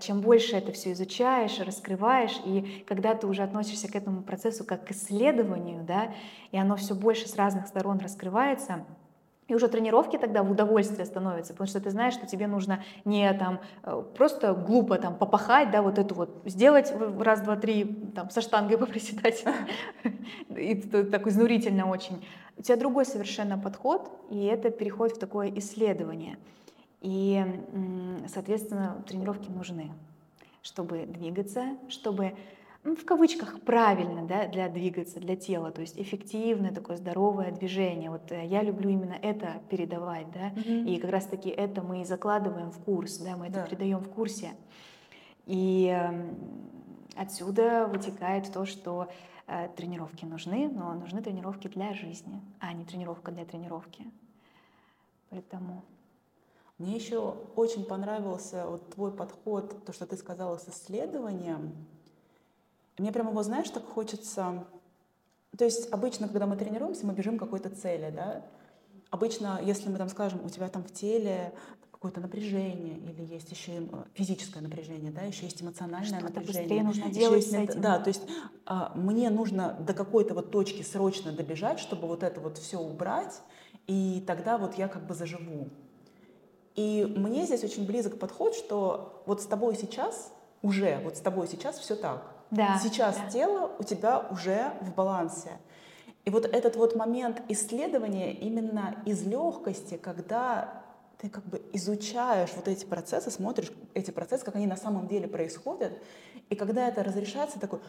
чем 0.00 0.20
больше 0.20 0.56
это 0.56 0.72
все 0.72 0.92
изучаешь, 0.92 1.60
раскрываешь, 1.60 2.40
и 2.44 2.84
когда 2.88 3.14
ты 3.14 3.26
уже 3.26 3.42
относишься 3.42 3.90
к 3.90 3.94
этому 3.94 4.22
процессу 4.22 4.64
как 4.64 4.86
к 4.86 4.90
исследованию, 4.90 5.84
да, 5.84 6.12
и 6.50 6.58
оно 6.58 6.76
все 6.76 6.94
больше 6.94 7.28
с 7.28 7.36
разных 7.36 7.68
сторон 7.68 7.98
раскрывается, 7.98 8.84
и 9.46 9.54
уже 9.54 9.68
тренировки 9.68 10.16
тогда 10.16 10.42
в 10.42 10.50
удовольствие 10.50 11.04
становятся, 11.04 11.52
потому 11.52 11.68
что 11.68 11.80
ты 11.80 11.90
знаешь, 11.90 12.14
что 12.14 12.26
тебе 12.26 12.46
нужно 12.46 12.82
не 13.04 13.30
там 13.34 13.60
э, 13.82 14.02
просто 14.16 14.54
глупо 14.54 14.96
там 14.96 15.16
попахать, 15.16 15.70
да, 15.70 15.82
вот 15.82 15.98
эту 15.98 16.14
вот 16.14 16.42
сделать 16.46 16.92
раз, 17.18 17.42
два, 17.42 17.56
три, 17.56 17.84
там 18.14 18.30
со 18.30 18.40
штангой 18.40 18.78
поприседать, 18.78 19.44
и 20.48 20.74
так 20.74 21.26
изнурительно 21.26 21.88
очень. 21.88 22.26
У 22.56 22.62
тебя 22.62 22.76
другой 22.76 23.04
совершенно 23.04 23.58
подход, 23.58 24.10
и 24.30 24.44
это 24.44 24.70
переходит 24.70 25.16
в 25.16 25.20
такое 25.20 25.52
исследование. 25.56 26.38
И, 27.04 27.44
соответственно, 28.28 29.04
тренировки 29.06 29.50
нужны, 29.50 29.92
чтобы 30.62 31.04
двигаться, 31.04 31.76
чтобы 31.90 32.34
ну, 32.82 32.96
в 32.96 33.04
кавычках 33.04 33.60
правильно 33.60 34.26
да, 34.26 34.46
для 34.48 34.70
двигаться, 34.70 35.20
для 35.20 35.36
тела, 35.36 35.70
то 35.70 35.82
есть 35.82 35.98
эффективное 35.98 36.72
такое 36.72 36.96
здоровое 36.96 37.50
движение. 37.52 38.08
Вот 38.10 38.32
э, 38.32 38.46
я 38.46 38.62
люблю 38.62 38.88
именно 38.88 39.18
это 39.20 39.60
передавать, 39.68 40.26
да, 40.32 40.52
Мгм. 40.58 40.86
и 40.86 40.98
как 40.98 41.10
раз-таки 41.10 41.50
это 41.50 41.82
мы 41.82 42.00
и 42.00 42.04
закладываем 42.04 42.70
в 42.70 42.78
курс, 42.78 43.18
да, 43.18 43.36
мы 43.36 43.48
это 43.48 43.56
Да. 43.60 43.66
передаем 43.66 43.98
в 43.98 44.08
курсе. 44.08 44.52
И 45.46 45.94
отсюда 47.16 47.86
вытекает 47.86 48.50
то, 48.50 48.64
что 48.64 49.08
э, 49.46 49.68
тренировки 49.76 50.24
нужны, 50.24 50.70
но 50.70 50.94
нужны 50.94 51.20
тренировки 51.20 51.68
для 51.68 51.92
жизни, 51.92 52.40
а 52.60 52.72
не 52.72 52.86
тренировка 52.86 53.30
для 53.30 53.44
тренировки. 53.44 54.06
Поэтому 55.28 55.82
Мне 56.78 56.96
еще 56.96 57.36
очень 57.54 57.84
понравился 57.84 58.66
вот 58.66 58.90
твой 58.90 59.12
подход, 59.12 59.84
то, 59.84 59.92
что 59.92 60.06
ты 60.06 60.16
сказала 60.16 60.58
с 60.58 60.68
исследованием. 60.68 61.72
Мне 62.98 63.12
прямо 63.12 63.30
его, 63.30 63.42
знаешь, 63.42 63.70
так 63.70 63.84
хочется... 63.84 64.66
То 65.56 65.64
есть 65.64 65.92
обычно, 65.92 66.26
когда 66.26 66.46
мы 66.46 66.56
тренируемся, 66.56 67.06
мы 67.06 67.12
бежим 67.12 67.36
к 67.36 67.40
какой-то 67.40 67.70
цели, 67.70 68.10
да? 68.10 68.44
Обычно, 69.10 69.60
если 69.62 69.88
мы 69.88 69.98
там 69.98 70.08
скажем, 70.08 70.44
у 70.44 70.48
тебя 70.48 70.68
там 70.68 70.82
в 70.82 70.92
теле 70.92 71.54
какое-то 71.92 72.20
напряжение, 72.20 72.98
или 72.98 73.22
есть 73.32 73.50
еще 73.50 73.76
и, 73.76 73.88
э, 73.90 74.04
физическое 74.12 74.60
напряжение, 74.60 75.10
да, 75.10 75.22
еще 75.22 75.44
есть 75.44 75.62
эмоциональное 75.62 76.18
Что-то 76.18 76.34
напряжение. 76.34 76.62
быстрее 76.62 76.82
нужно 76.82 77.04
еще 77.04 77.18
делать 77.18 77.36
есть 77.38 77.50
с 77.50 77.54
этим. 77.54 77.80
Да, 77.80 77.98
то 77.98 78.08
есть 78.08 78.22
а, 78.66 78.92
мне 78.94 79.30
нужно 79.30 79.72
до 79.80 79.94
какой-то 79.94 80.34
вот 80.34 80.50
точки 80.50 80.82
срочно 80.82 81.32
добежать, 81.32 81.78
чтобы 81.78 82.06
вот 82.06 82.22
это 82.22 82.42
вот 82.42 82.58
все 82.58 82.78
убрать, 82.78 83.40
и 83.86 84.22
тогда 84.26 84.58
вот 84.58 84.74
я 84.74 84.88
как 84.88 85.06
бы 85.06 85.14
заживу. 85.14 85.70
И 86.74 87.04
мне 87.16 87.44
здесь 87.44 87.62
очень 87.62 87.86
близок 87.86 88.18
подход, 88.18 88.54
что 88.54 89.22
вот 89.26 89.40
с 89.40 89.46
тобой 89.46 89.76
сейчас 89.76 90.32
уже, 90.62 91.00
вот 91.04 91.16
с 91.16 91.20
тобой 91.20 91.46
сейчас 91.46 91.78
все 91.78 91.94
так. 91.94 92.22
да. 92.50 92.80
Сейчас 92.82 93.16
да. 93.16 93.30
тело 93.30 93.70
у 93.78 93.84
тебя 93.84 94.26
уже 94.30 94.72
в 94.80 94.94
балансе. 94.94 95.52
И 96.24 96.30
вот 96.30 96.46
этот 96.46 96.76
вот 96.76 96.96
момент 96.96 97.42
исследования 97.48 98.32
именно 98.32 98.96
из 99.04 99.24
легкости, 99.26 99.96
когда 99.96 100.83
ты 101.18 101.28
как 101.28 101.44
бы 101.46 101.62
изучаешь 101.72 102.50
вот 102.56 102.68
эти 102.68 102.84
процессы, 102.84 103.30
смотришь 103.30 103.72
эти 103.94 104.10
процессы, 104.10 104.44
как 104.44 104.56
они 104.56 104.66
на 104.66 104.76
самом 104.76 105.08
деле 105.08 105.28
происходят, 105.28 105.92
и 106.50 106.54
когда 106.56 106.88
это 106.88 107.02
разрешается, 107.02 107.58
такой, 107.58 107.80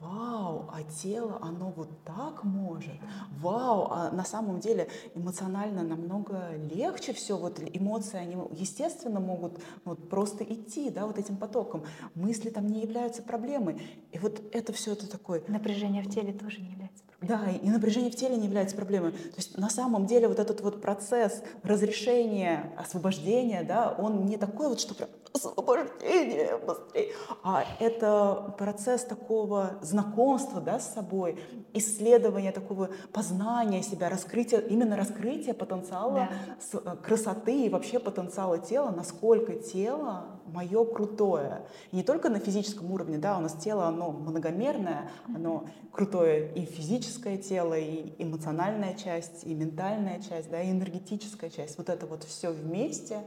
вау, 0.00 0.70
а 0.72 0.82
тело, 1.02 1.38
оно 1.42 1.72
вот 1.76 1.88
так 2.04 2.44
может, 2.44 2.94
вау, 3.40 3.88
а 3.90 4.10
на 4.12 4.24
самом 4.24 4.60
деле 4.60 4.88
эмоционально 5.14 5.82
намного 5.82 6.50
легче 6.72 7.12
все, 7.12 7.36
вот 7.36 7.60
эмоции, 7.60 8.18
они 8.18 8.36
естественно 8.52 9.20
могут 9.20 9.60
вот 9.84 10.08
просто 10.08 10.44
идти, 10.44 10.90
да, 10.90 11.06
вот 11.06 11.18
этим 11.18 11.36
потоком, 11.36 11.84
мысли 12.14 12.50
там 12.50 12.66
не 12.66 12.82
являются 12.82 13.22
проблемой, 13.22 13.82
и 14.12 14.18
вот 14.18 14.40
это 14.52 14.72
все 14.72 14.92
это 14.92 15.08
такой, 15.10 15.42
Напряжение 15.48 16.02
в 16.02 16.10
теле 16.10 16.32
тоже 16.32 16.60
не 16.60 16.70
является 16.70 17.04
проблемой. 17.04 17.13
Да, 17.24 17.40
и 17.50 17.68
напряжение 17.68 18.10
в 18.10 18.16
теле 18.16 18.36
не 18.36 18.46
является 18.46 18.76
проблемой. 18.76 19.12
То 19.12 19.36
есть 19.36 19.58
на 19.58 19.70
самом 19.70 20.06
деле 20.06 20.28
вот 20.28 20.38
этот 20.38 20.60
вот 20.60 20.80
процесс 20.80 21.42
разрешения, 21.62 22.72
освобождения, 22.76 23.62
да, 23.62 23.94
он 23.98 24.26
не 24.26 24.36
такой 24.36 24.68
вот, 24.68 24.80
что 24.80 24.94
прям 24.94 25.08
освобождение 25.34 26.56
быстрее, 26.58 27.12
а 27.42 27.64
это 27.80 28.54
процесс 28.56 29.02
такого 29.04 29.78
знакомства, 29.82 30.60
да, 30.60 30.78
с 30.78 30.94
собой, 30.94 31.38
исследования 31.72 32.52
такого 32.52 32.90
познания 33.12 33.82
себя, 33.82 34.08
раскрытия, 34.08 34.60
именно 34.60 34.96
раскрытия 34.96 35.54
потенциала 35.54 36.28
Да. 36.74 36.92
э, 36.92 36.96
красоты 37.02 37.66
и 37.66 37.68
вообще 37.68 37.98
потенциала 37.98 38.58
тела, 38.58 38.90
насколько 38.90 39.54
тело 39.54 40.40
мое 40.46 40.84
крутое. 40.84 41.62
И 41.90 41.96
не 41.96 42.02
только 42.02 42.28
на 42.28 42.38
физическом 42.38 42.92
уровне, 42.92 43.18
да, 43.18 43.36
у 43.38 43.40
нас 43.40 43.54
тело, 43.54 43.86
оно 43.86 44.12
многомерное, 44.12 45.10
оно 45.34 45.64
крутое 45.90 46.52
и 46.54 46.64
физическое 47.14 47.36
тело, 47.38 47.74
и 47.78 48.12
эмоциональная 48.18 48.94
часть, 48.94 49.44
и 49.44 49.54
ментальная 49.54 50.20
часть, 50.20 50.50
да, 50.50 50.60
и 50.60 50.70
энергетическая 50.70 51.50
часть. 51.50 51.78
Вот 51.78 51.88
это 51.88 52.06
вот 52.06 52.24
все 52.24 52.50
вместе, 52.50 53.20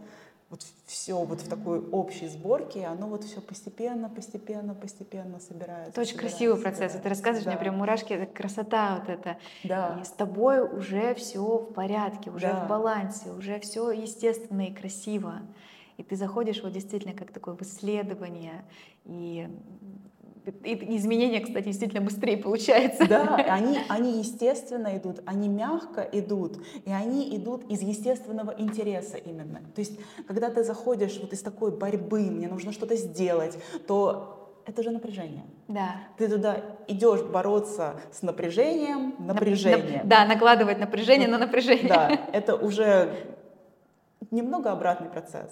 вот 0.50 0.66
все 0.86 1.14
вот 1.24 1.42
в 1.42 1.48
такой 1.50 1.80
общей 1.90 2.28
сборке, 2.28 2.86
оно 2.86 3.08
вот 3.08 3.24
все 3.24 3.42
постепенно, 3.42 4.10
постепенно, 4.10 4.74
постепенно 4.76 5.40
собирается. 5.40 5.90
Это 5.92 6.02
очень 6.02 6.12
собирается, 6.12 6.38
красивый 6.38 6.62
процесс. 6.62 6.92
собирается. 6.94 7.00
Ты 7.00 7.10
рассказываешь, 7.10 7.46
Да. 7.46 7.58
прям 7.60 7.78
мурашки, 7.78 8.14
это 8.14 8.26
красота 8.32 9.00
вот 9.00 9.10
это. 9.10 9.38
Да. 9.64 10.00
И 10.02 10.06
с 10.06 10.10
тобой 10.12 10.62
уже 10.62 11.14
все 11.16 11.42
в 11.42 11.74
порядке, 11.74 12.30
уже 12.30 12.48
Да. 12.48 12.66
в 12.66 12.70
балансе, 12.70 13.32
уже 13.32 13.60
все 13.60 13.92
естественно 13.92 14.68
и 14.68 14.74
красиво. 14.74 15.42
И 15.98 16.04
ты 16.04 16.16
заходишь 16.16 16.62
вот 16.62 16.74
действительно 16.74 17.14
как 17.16 17.32
такое 17.32 17.56
в 17.56 17.62
исследование. 17.64 18.64
И, 19.06 19.50
и 20.64 20.98
изменения, 20.98 21.42
кстати, 21.42 21.66
действительно 21.66 22.02
быстрее 22.02 22.38
получается. 22.38 23.08
Да, 23.08 23.36
они, 23.50 23.80
они 23.90 24.20
естественно 24.20 24.98
идут, 24.98 25.22
они 25.26 25.50
мягко 25.50 26.02
идут, 26.12 26.58
и 26.86 26.92
они 26.92 27.36
идут 27.36 27.64
из 27.70 27.82
естественного 27.82 28.54
интереса 28.58 29.18
именно. 29.18 29.60
То 29.76 29.80
есть, 29.82 30.00
когда 30.28 30.50
ты 30.50 30.64
заходишь 30.64 31.20
вот 31.22 31.34
из 31.34 31.42
такой 31.42 31.72
борьбы, 31.72 32.22
мне 32.22 32.48
нужно 32.48 32.72
что-то 32.72 32.96
сделать, 32.96 33.58
то 33.88 34.34
это 34.66 34.84
же 34.84 34.92
напряжение. 34.92 35.44
Да. 35.68 35.96
Ты 36.18 36.28
туда 36.28 36.62
идешь 36.88 37.22
бороться 37.24 38.00
с 38.12 38.22
напряжением, 38.22 39.16
Нап- 39.20 39.34
напряжение. 39.34 40.02
нап- 40.04 40.08
Да, 40.08 40.26
накладывать 40.26 40.80
напряжение 40.80 41.28
на 41.28 41.38
напряжение. 41.38 41.88
Да, 41.88 42.10
это 42.34 42.56
уже 42.56 43.14
немного 44.32 44.72
обратный 44.72 45.10
процесс. 45.10 45.52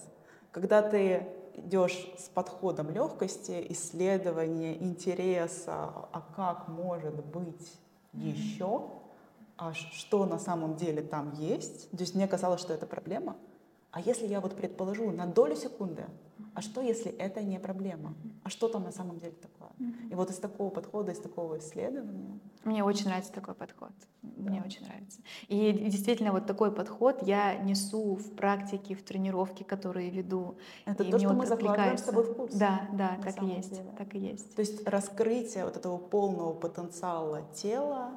Когда 0.52 0.82
ты 0.82 1.28
идешь 1.58 2.08
с 2.18 2.30
подходом 2.30 2.90
легкости, 2.92 3.66
исследования, 3.70 4.76
интереса, 4.82 5.90
а 6.12 6.24
как 6.36 6.68
может 6.68 7.26
быть 7.26 7.72
еще, 8.14 8.90
а 9.58 9.74
что 9.74 10.26
на 10.26 10.40
самом 10.40 10.76
деле 10.76 11.02
там 11.02 11.34
есть. 11.34 11.90
То 11.92 11.98
есть 11.98 12.16
мне 12.16 12.28
казалось, 12.28 12.62
что 12.62 12.74
это 12.74 12.86
проблема. 12.86 13.36
А 13.96 14.02
если 14.02 14.28
я 14.28 14.42
вот 14.42 14.58
предположу 14.58 15.10
на 15.12 15.26
долю 15.26 15.56
секунды, 15.56 16.04
а 16.54 16.62
что 16.62 16.82
если 16.82 17.10
это 17.14 17.42
не 17.42 17.58
проблема? 17.60 18.14
А 18.44 18.50
что 18.50 18.68
там 18.68 18.84
на 18.84 18.92
самом 18.92 19.20
деле 19.20 19.32
такое? 19.32 19.70
И 20.12 20.16
вот 20.16 20.30
из 20.30 20.38
такого 20.38 20.70
подхода, 20.70 21.14
из 21.14 21.20
такого 21.20 21.60
исследования 21.60 22.38
Мне 22.66 22.84
очень 22.84 23.06
нравится 23.06 23.32
такой 23.32 23.54
подход. 23.54 23.94
Мне 24.22 24.62
очень 24.66 24.84
нравится. 24.84 25.22
И 25.48 25.72
действительно, 25.72 26.34
вот 26.34 26.46
такой 26.46 26.74
подход 26.74 27.24
я 27.24 27.56
несу 27.56 28.16
в 28.16 28.36
практике, 28.36 28.96
в 28.96 29.02
тренировке, 29.02 29.64
которые 29.64 30.10
веду. 30.10 30.58
это 30.86 31.04
И 31.04 31.12
то, 31.12 31.18
что 31.18 31.34
мы 31.34 31.46
закладываем 31.46 31.98
с 31.98 32.02
тобой 32.02 32.26
в 32.26 32.36
курс. 32.36 32.54
Да, 32.54 32.90
да, 32.92 33.18
так 33.24 33.42
и 33.44 33.46
есть. 33.46 33.70
деле. 33.70 33.94
Так 33.98 34.14
и 34.14 34.20
есть. 34.20 34.56
То 34.56 34.60
есть 34.60 34.86
раскрытие 34.86 35.64
вот 35.64 35.78
этого 35.78 35.98
полного 35.98 36.54
потенциала 36.54 37.44
тела, 37.54 38.12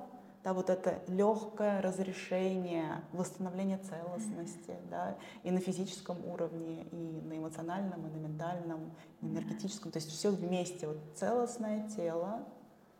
да, 0.49 0.55
вот 0.55 0.71
это 0.71 1.03
легкое 1.09 1.83
разрешение, 1.83 3.03
восстановление 3.13 3.77
целостности, 3.79 4.77
да, 4.91 5.15
и 5.43 5.51
на 5.51 5.61
физическом 5.61 6.25
уровне, 6.25 6.85
и 6.91 6.97
на 6.97 7.37
эмоциональном, 7.37 8.07
и 8.07 8.11
на 8.11 8.17
ментальном, 8.17 8.91
и 9.21 9.27
на 9.27 9.31
энергетическом. 9.33 9.93
То 9.93 9.99
есть 9.99 10.11
все 10.11 10.31
вместе. 10.31 10.87
Вот 10.87 10.97
целостное 11.17 11.87
тело, 11.91 12.47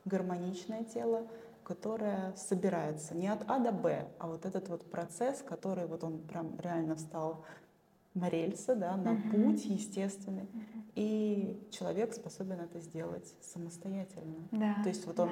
гармоничное 0.05 0.85
тело, 0.85 1.27
которое 1.65 2.35
собирается 2.37 3.15
не 3.15 3.29
от 3.29 3.43
А 3.49 3.59
до 3.59 3.73
Б, 3.73 4.07
а 4.19 4.27
вот 4.27 4.45
этот 4.45 4.69
вот 4.69 4.91
процесс, 4.91 5.41
который 5.41 5.87
вот 5.87 6.05
он 6.05 6.19
прям 6.19 6.61
реально 6.61 6.97
встал 6.97 7.47
на 8.13 8.29
рельсы, 8.29 8.75
да, 8.75 8.97
на 8.97 9.13
Мгм. 9.13 9.31
путь 9.31 9.65
естественный. 9.65 10.49
И 10.95 11.67
человек 11.71 12.13
способен 12.13 12.61
это 12.61 12.81
сделать 12.81 13.33
самостоятельно. 13.41 14.49
Да. 14.51 14.83
То 14.83 14.89
есть 14.89 15.07
вот 15.07 15.21
он 15.21 15.31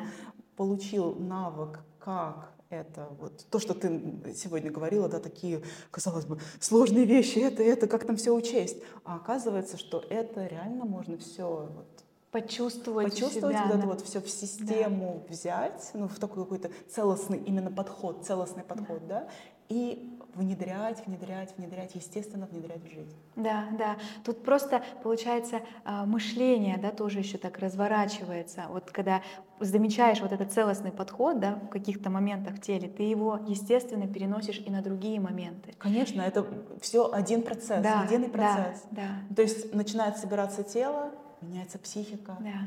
получил 0.56 1.14
навык, 1.14 1.80
как 1.98 2.52
это 2.70 3.08
вот 3.20 3.44
то, 3.50 3.58
что 3.58 3.74
ты 3.74 4.34
сегодня 4.34 4.70
говорила, 4.70 5.08
да, 5.08 5.20
такие, 5.20 5.62
казалось 5.90 6.26
бы, 6.26 6.40
сложные 6.60 7.04
вещи, 7.04 7.38
это, 7.38 7.62
это, 7.62 7.86
как 7.86 8.04
там 8.04 8.16
все 8.16 8.32
учесть. 8.32 8.78
А 9.04 9.16
оказывается, 9.16 9.76
что 9.76 10.02
это 10.10 10.46
реально 10.46 10.84
можно 10.84 11.16
все 11.18 11.68
вот 11.72 11.86
почувствовать, 12.32 13.12
почувствовать, 13.12 13.56
себя, 13.56 13.66
вот 13.66 13.74
это 13.74 13.82
да. 13.82 13.86
вот 13.86 14.00
все 14.02 14.20
в 14.20 14.28
систему 14.28 15.24
взять, 15.28 15.90
ну, 15.94 16.08
в 16.08 16.18
такой 16.18 16.42
какой-то 16.42 16.70
целостный 16.90 17.38
именно 17.38 17.70
подход, 17.70 18.24
целостный 18.26 18.64
подход, 18.64 19.06
да, 19.06 19.28
и 19.68 20.12
внедрять, 20.34 21.04
внедрять, 21.06 21.56
внедрять, 21.56 21.94
естественно, 21.94 22.46
внедрять 22.46 22.82
в 22.82 22.92
жизнь. 22.92 23.16
Да, 23.36 23.68
да. 23.78 23.96
Тут 24.24 24.42
просто 24.44 24.82
получается 25.02 25.62
а, 25.84 26.04
мышление, 26.04 26.76
да, 26.76 26.90
тоже 26.90 27.20
еще 27.20 27.38
так 27.38 27.58
разворачивается. 27.58 28.66
Вот 28.68 28.90
когда 28.90 29.22
замечаешь 29.60 30.20
вот 30.20 30.32
этот 30.32 30.52
целостный 30.52 30.92
подход, 30.92 31.40
да, 31.40 31.54
в 31.54 31.68
каких-то 31.68 32.10
моментах 32.10 32.56
в 32.56 32.60
теле, 32.60 32.88
ты 32.88 33.02
его 33.04 33.40
естественно 33.46 34.06
переносишь 34.06 34.58
и 34.58 34.70
на 34.70 34.82
другие 34.82 35.20
моменты. 35.20 35.74
Конечно, 35.78 36.20
это 36.22 36.46
все 36.80 37.10
один 37.12 37.42
процесс, 37.42 37.82
да, 37.82 38.04
единый 38.04 38.28
да, 38.28 38.32
процесс. 38.32 38.84
Да, 38.90 39.08
То 39.34 39.42
есть 39.42 39.74
начинает 39.74 40.18
собираться 40.18 40.62
тело, 40.62 41.12
меняется 41.40 41.78
психика, 41.78 42.36
да. 42.40 42.60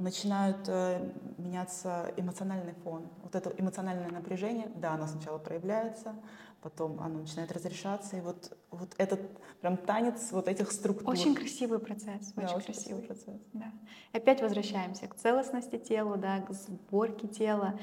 Начинают 0.00 0.68
э, 0.68 1.12
меняться 1.38 2.12
эмоциональный 2.16 2.74
фон. 2.82 3.08
Вот 3.22 3.34
это 3.34 3.50
эмоциональное 3.56 4.10
напряжение, 4.10 4.70
да, 4.74 4.94
оно 4.94 5.06
сначала 5.06 5.38
проявляется, 5.38 6.14
потом 6.62 7.00
оно 7.00 7.20
начинает 7.20 7.52
разрешаться, 7.52 8.16
и 8.16 8.20
вот, 8.20 8.56
вот 8.70 8.94
этот 8.98 9.20
прям 9.60 9.76
танец 9.76 10.32
вот 10.32 10.48
этих 10.48 10.72
структур. 10.72 11.10
Очень 11.10 11.34
красивый 11.34 11.78
процесс, 11.78 12.32
Да, 12.34 12.44
очень, 12.44 12.56
очень 12.56 12.64
красивый. 12.66 13.06
красивый 13.06 13.06
процесс. 13.06 13.48
Да. 13.52 13.72
Опять 14.12 14.42
возвращаемся 14.42 15.06
к 15.06 15.14
целостности 15.14 15.78
тела, 15.78 16.16
да, 16.16 16.40
к 16.40 16.52
сборке 16.52 17.28
тела. 17.28 17.78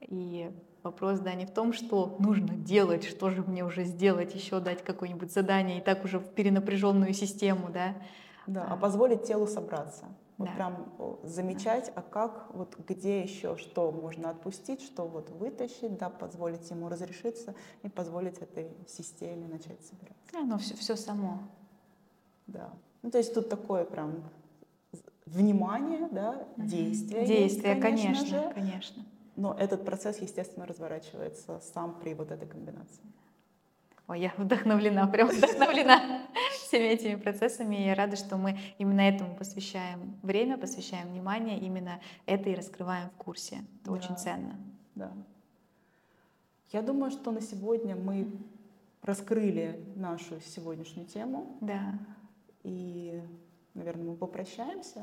И 0.00 0.50
вопрос, 0.82 1.20
да, 1.20 1.34
не 1.34 1.44
в 1.44 1.50
том, 1.50 1.72
что 1.72 2.16
нужно 2.18 2.54
делать, 2.54 3.04
что 3.04 3.30
же 3.30 3.42
мне 3.42 3.64
уже 3.64 3.84
сделать, 3.84 4.34
еще 4.34 4.60
дать 4.60 4.82
какое-нибудь 4.82 5.32
задание, 5.32 5.78
и 5.78 5.80
так 5.82 6.04
уже 6.04 6.18
в 6.18 6.28
перенапряженную 6.34 7.12
систему, 7.12 7.68
да. 7.72 7.94
Да, 8.46 8.64
А. 8.64 8.74
а 8.74 8.76
позволить 8.76 9.24
телу 9.24 9.46
собраться. 9.46 10.06
Вот 10.38 10.48
Да. 10.48 10.54
прям 10.54 10.92
замечать, 11.24 11.90
а 11.96 12.02
как, 12.02 12.46
вот 12.54 12.76
где 12.86 13.20
еще 13.22 13.56
что 13.56 13.90
можно 13.90 14.30
отпустить, 14.30 14.80
что 14.80 15.06
вот 15.06 15.30
вытащить, 15.30 15.98
да, 15.98 16.10
позволить 16.10 16.70
ему 16.70 16.88
разрешиться 16.88 17.54
и 17.82 17.88
позволить 17.88 18.38
этой 18.38 18.70
системе 18.86 19.48
начать 19.48 19.84
собираться. 19.84 20.38
Оно 20.38 20.58
все, 20.58 20.76
все 20.76 20.94
само. 20.94 21.40
Да. 22.46 22.70
Ну, 23.02 23.10
то 23.10 23.18
есть 23.18 23.34
тут 23.34 23.48
такое 23.48 23.84
прям 23.84 24.22
внимание, 25.26 26.08
да, 26.12 26.46
Мгм. 26.56 26.68
действие. 26.68 27.20
есть, 27.22 27.56
Действие, 27.56 27.74
конечно, 27.74 28.04
конечно, 28.14 28.42
же, 28.42 28.54
конечно. 28.54 29.04
но 29.34 29.54
этот 29.54 29.84
процесс, 29.84 30.18
естественно, 30.18 30.66
разворачивается 30.66 31.60
сам 31.74 31.98
при 32.00 32.14
вот 32.14 32.30
этой 32.30 32.46
комбинации. 32.46 33.02
Ой, 34.06 34.20
я 34.20 34.32
вдохновлена, 34.38 35.06
прям 35.08 35.28
вдохновлена 35.28 36.27
всеми 36.68 36.84
этими 36.84 37.14
процессами. 37.16 37.76
И 37.76 37.86
я 37.86 37.94
рада, 37.94 38.16
что 38.16 38.36
мы 38.36 38.58
именно 38.78 39.00
этому 39.00 39.34
посвящаем 39.34 40.16
время, 40.22 40.58
посвящаем 40.58 41.08
внимание, 41.08 41.58
именно 41.58 42.00
это 42.26 42.50
и 42.50 42.54
раскрываем 42.54 43.08
в 43.10 43.16
курсе. 43.16 43.64
Это 43.82 43.92
очень 43.92 44.10
Да. 44.10 44.14
ценно. 44.16 44.56
Да. 44.94 45.12
Я 46.72 46.82
думаю, 46.82 47.10
что 47.10 47.30
на 47.32 47.40
сегодня 47.40 47.96
мы 47.96 48.30
раскрыли 49.02 49.80
нашу 49.96 50.40
сегодняшнюю 50.40 51.06
тему. 51.06 51.56
Да. 51.62 51.98
И, 52.62 53.22
наверное, 53.74 54.04
мы 54.04 54.16
попрощаемся. 54.16 55.02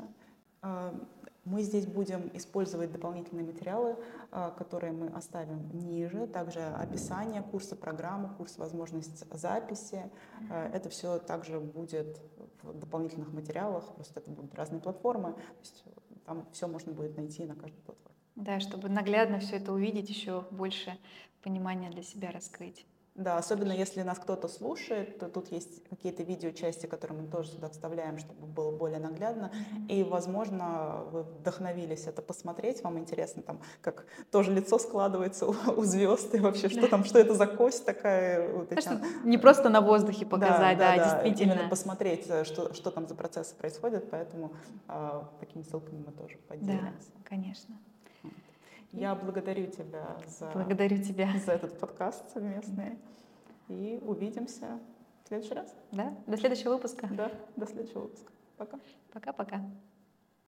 Мы 1.46 1.62
здесь 1.62 1.86
будем 1.86 2.28
использовать 2.34 2.90
дополнительные 2.90 3.46
материалы, 3.46 3.96
а, 4.32 4.50
которые 4.50 4.92
мы 4.92 5.06
оставим 5.08 5.70
ниже. 5.72 6.26
Также 6.26 6.58
описание 6.60 7.40
курса, 7.40 7.76
программы, 7.76 8.28
курс, 8.36 8.58
возможность 8.58 9.24
записи. 9.32 10.10
А, 10.50 10.68
Это 10.74 10.88
все 10.88 11.20
также 11.20 11.60
будет 11.60 12.20
в 12.62 12.74
дополнительных 12.74 13.32
материалах. 13.32 13.94
Просто 13.94 14.18
это 14.18 14.30
будут 14.32 14.54
разные 14.56 14.80
платформы. 14.80 15.34
То 15.34 15.60
есть 15.60 15.84
там 16.24 16.44
все 16.50 16.66
можно 16.66 16.92
будет 16.92 17.16
найти 17.16 17.44
на 17.44 17.54
каждой 17.54 17.80
платформе. 17.82 18.16
Да, 18.34 18.58
чтобы 18.58 18.88
наглядно 18.88 19.38
все 19.38 19.56
это 19.56 19.72
увидеть, 19.72 20.10
еще 20.10 20.44
больше 20.50 20.98
понимания 21.42 21.90
для 21.90 22.02
себя 22.02 22.32
раскрыть. 22.32 22.84
Да, 23.16 23.38
особенно 23.38 23.72
если 23.72 24.02
нас 24.02 24.18
кто-то 24.18 24.46
слушает, 24.46 25.18
то 25.18 25.28
тут 25.28 25.50
есть 25.50 25.82
какие-то 25.88 26.22
видеочасти, 26.22 26.86
которые 26.86 27.22
мы 27.22 27.28
тоже 27.28 27.48
сюда 27.48 27.70
вставляем, 27.70 28.18
чтобы 28.18 28.46
было 28.46 28.70
более 28.76 28.98
наглядно. 28.98 29.50
И, 29.88 30.04
возможно, 30.04 31.04
вы 31.10 31.22
вдохновились 31.22 32.06
это 32.06 32.20
посмотреть, 32.20 32.84
вам 32.84 32.98
интересно, 32.98 33.42
там, 33.42 33.60
как 33.80 34.06
тоже 34.30 34.52
лицо 34.52 34.78
складывается 34.78 35.46
у, 35.46 35.54
у 35.76 35.82
звезд, 35.84 36.34
и 36.34 36.40
вообще, 36.40 36.68
что 36.68 36.88
там, 36.88 37.04
что 37.04 37.18
это 37.18 37.34
за 37.34 37.46
кость 37.46 37.86
такая. 37.86 38.52
Вот 38.52 38.72
эти- 38.72 39.26
не 39.26 39.38
просто 39.38 39.70
на 39.70 39.80
воздухе 39.80 40.26
показать, 40.26 40.76
да, 40.76 40.96
действительно. 41.22 41.52
Именно 41.54 41.68
посмотреть, 41.70 42.26
э, 42.28 42.44
что, 42.44 42.74
что 42.74 42.90
там 42.90 43.08
за 43.08 43.14
процессы 43.14 43.54
происходят, 43.54 44.10
поэтому 44.10 44.52
а, 44.88 45.30
такими 45.40 45.62
ссылками 45.62 46.04
мы 46.06 46.12
тоже 46.12 46.36
Да, 46.36 46.54
поделимся. 46.54 47.10
конечно. 47.24 47.76
Я 48.96 49.14
благодарю 49.14 49.66
тебя 49.66 50.16
за, 50.26 50.50
Благодарю 50.52 51.02
тебя. 51.02 51.28
за 51.44 51.52
этот 51.52 51.78
подкаст 51.78 52.32
совместный. 52.32 52.98
И 53.68 54.00
увидимся 54.02 54.80
в 55.24 55.28
следующий 55.28 55.52
раз. 55.52 55.74
Да? 55.92 56.14
До 56.26 56.36
следующего 56.38 56.74
выпуска. 56.74 57.06
Да, 57.10 57.30
до 57.56 57.66
следующего 57.66 58.02
выпуска. 58.02 58.32
Пока. 58.56 58.78
Пока-пока. 59.12 59.60